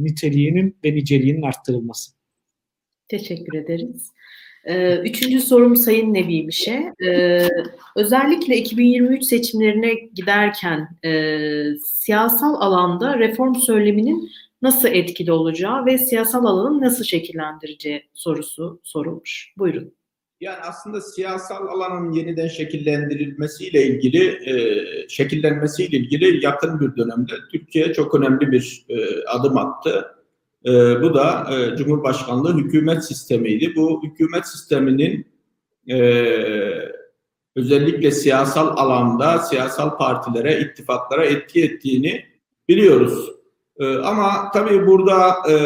[0.05, 2.13] niteliğinin ve niceliğinin arttırılması.
[3.09, 4.13] Teşekkür ederiz.
[4.65, 6.95] Ee, üçüncü sorum Sayın Nebi Mişe.
[7.05, 7.49] Ee,
[7.97, 11.11] özellikle 2023 seçimlerine giderken e,
[11.85, 14.31] siyasal alanda reform söyleminin
[14.63, 19.55] nasıl etkili olacağı ve siyasal alanın nasıl şekillendireceği sorusu sorulmuş.
[19.59, 19.95] Buyurun.
[20.41, 28.15] Yani aslında siyasal alanın yeniden şekillendirilmesiyle ilgili, e, şekillenmesiyle ilgili yakın bir dönemde Türkiye çok
[28.15, 30.07] önemli bir e, adım attı.
[30.67, 33.77] E, bu da e, Cumhurbaşkanlığı hükümet sistemiydi.
[33.77, 35.27] Bu hükümet sisteminin
[35.91, 35.99] e,
[37.57, 42.25] özellikle siyasal alanda siyasal partilere, ittifaklara etki ettiğini
[42.69, 43.31] biliyoruz.
[43.79, 45.57] E, ama tabii burada e,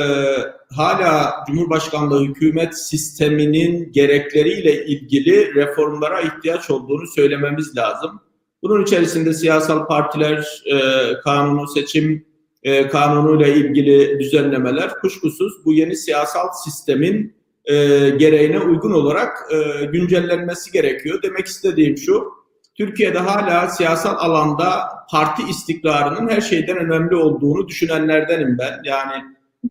[0.74, 8.20] hala Cumhurbaşkanlığı hükümet sisteminin gerekleriyle ilgili reformlara ihtiyaç olduğunu söylememiz lazım.
[8.62, 10.78] Bunun içerisinde siyasal partiler e,
[11.24, 12.26] kanunu, seçim
[12.66, 17.74] e, kanunuyla ilgili düzenlemeler kuşkusuz bu yeni siyasal sistemin e,
[18.10, 21.22] gereğine uygun olarak e, güncellenmesi gerekiyor.
[21.22, 22.32] Demek istediğim şu,
[22.74, 28.80] Türkiye'de hala siyasal alanda parti istikrarının her şeyden önemli olduğunu düşünenlerdenim ben.
[28.84, 29.24] Yani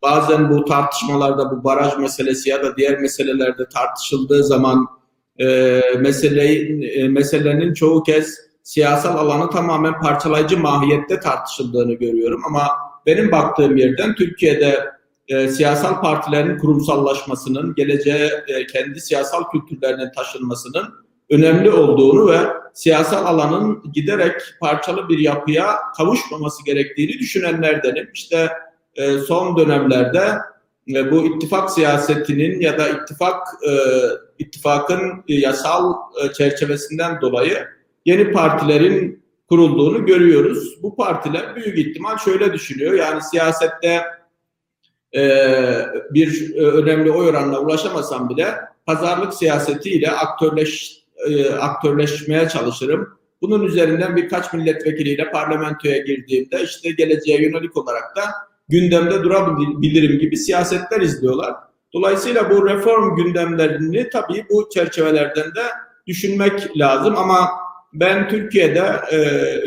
[0.03, 4.87] bazen bu tartışmalarda bu baraj meselesi ya da diğer meselelerde tartışıldığı zaman
[5.39, 12.41] e, meseleyi, e, meselenin çoğu kez siyasal alanı tamamen parçalayıcı mahiyette tartışıldığını görüyorum.
[12.47, 12.67] Ama
[13.05, 14.91] benim baktığım yerden Türkiye'de
[15.27, 20.93] e, siyasal partilerin kurumsallaşmasının, geleceğe e, kendi siyasal kültürlerinin taşınmasının
[21.29, 22.37] önemli olduğunu ve
[22.73, 28.09] siyasal alanın giderek parçalı bir yapıya kavuşmaması gerektiğini düşünenlerdenim.
[28.13, 28.49] İşte
[28.95, 30.37] e, son dönemlerde
[30.95, 33.73] e, bu ittifak siyasetinin ya da ittifak e,
[34.39, 35.93] ittifakın yasal
[36.23, 37.75] e, çerçevesinden dolayı
[38.05, 40.83] yeni partilerin kurulduğunu görüyoruz.
[40.83, 42.93] Bu partiler büyük ihtimal şöyle düşünüyor.
[42.93, 44.03] Yani siyasette
[45.15, 45.21] e,
[46.11, 48.55] bir e, önemli oy oranına ulaşamasam bile
[48.85, 53.17] pazarlık siyasetiyle aktörleş, e, aktörleşmeye çalışırım.
[53.41, 58.21] Bunun üzerinden birkaç milletvekiliyle parlamentoya girdiğimde işte geleceğe yönelik olarak da
[58.69, 61.53] gündemde durabilirim gibi siyasetler izliyorlar.
[61.93, 65.63] Dolayısıyla bu reform gündemlerini tabii bu çerçevelerden de
[66.07, 67.49] düşünmek lazım ama
[67.99, 69.17] ben Türkiye'de e,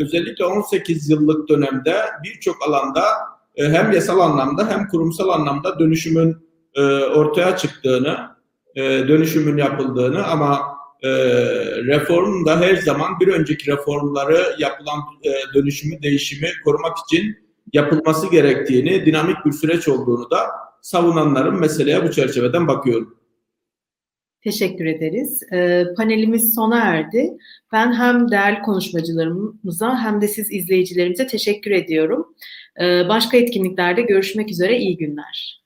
[0.03, 3.03] özellikle 18 yıllık dönemde birçok alanda
[3.55, 6.37] e, hem yasal anlamda hem kurumsal anlamda dönüşümün
[6.75, 8.17] e, ortaya çıktığını,
[8.75, 10.61] e, dönüşümün yapıldığını ama
[11.03, 11.09] e,
[11.85, 17.37] reform da her zaman bir önceki reformları yapılan e, dönüşümü, değişimi korumak için
[17.73, 20.37] yapılması gerektiğini, dinamik bir süreç olduğunu da
[20.81, 23.18] savunanların meseleye bu çerçeveden bakıyorum.
[24.41, 25.43] Teşekkür ederiz.
[25.53, 27.37] E, panelimiz sona erdi.
[27.71, 32.35] Ben hem değerli konuşmacılarımıza hem de siz izleyicilerimize teşekkür ediyorum.
[32.81, 34.79] E, başka etkinliklerde görüşmek üzere.
[34.79, 35.58] İyi günler.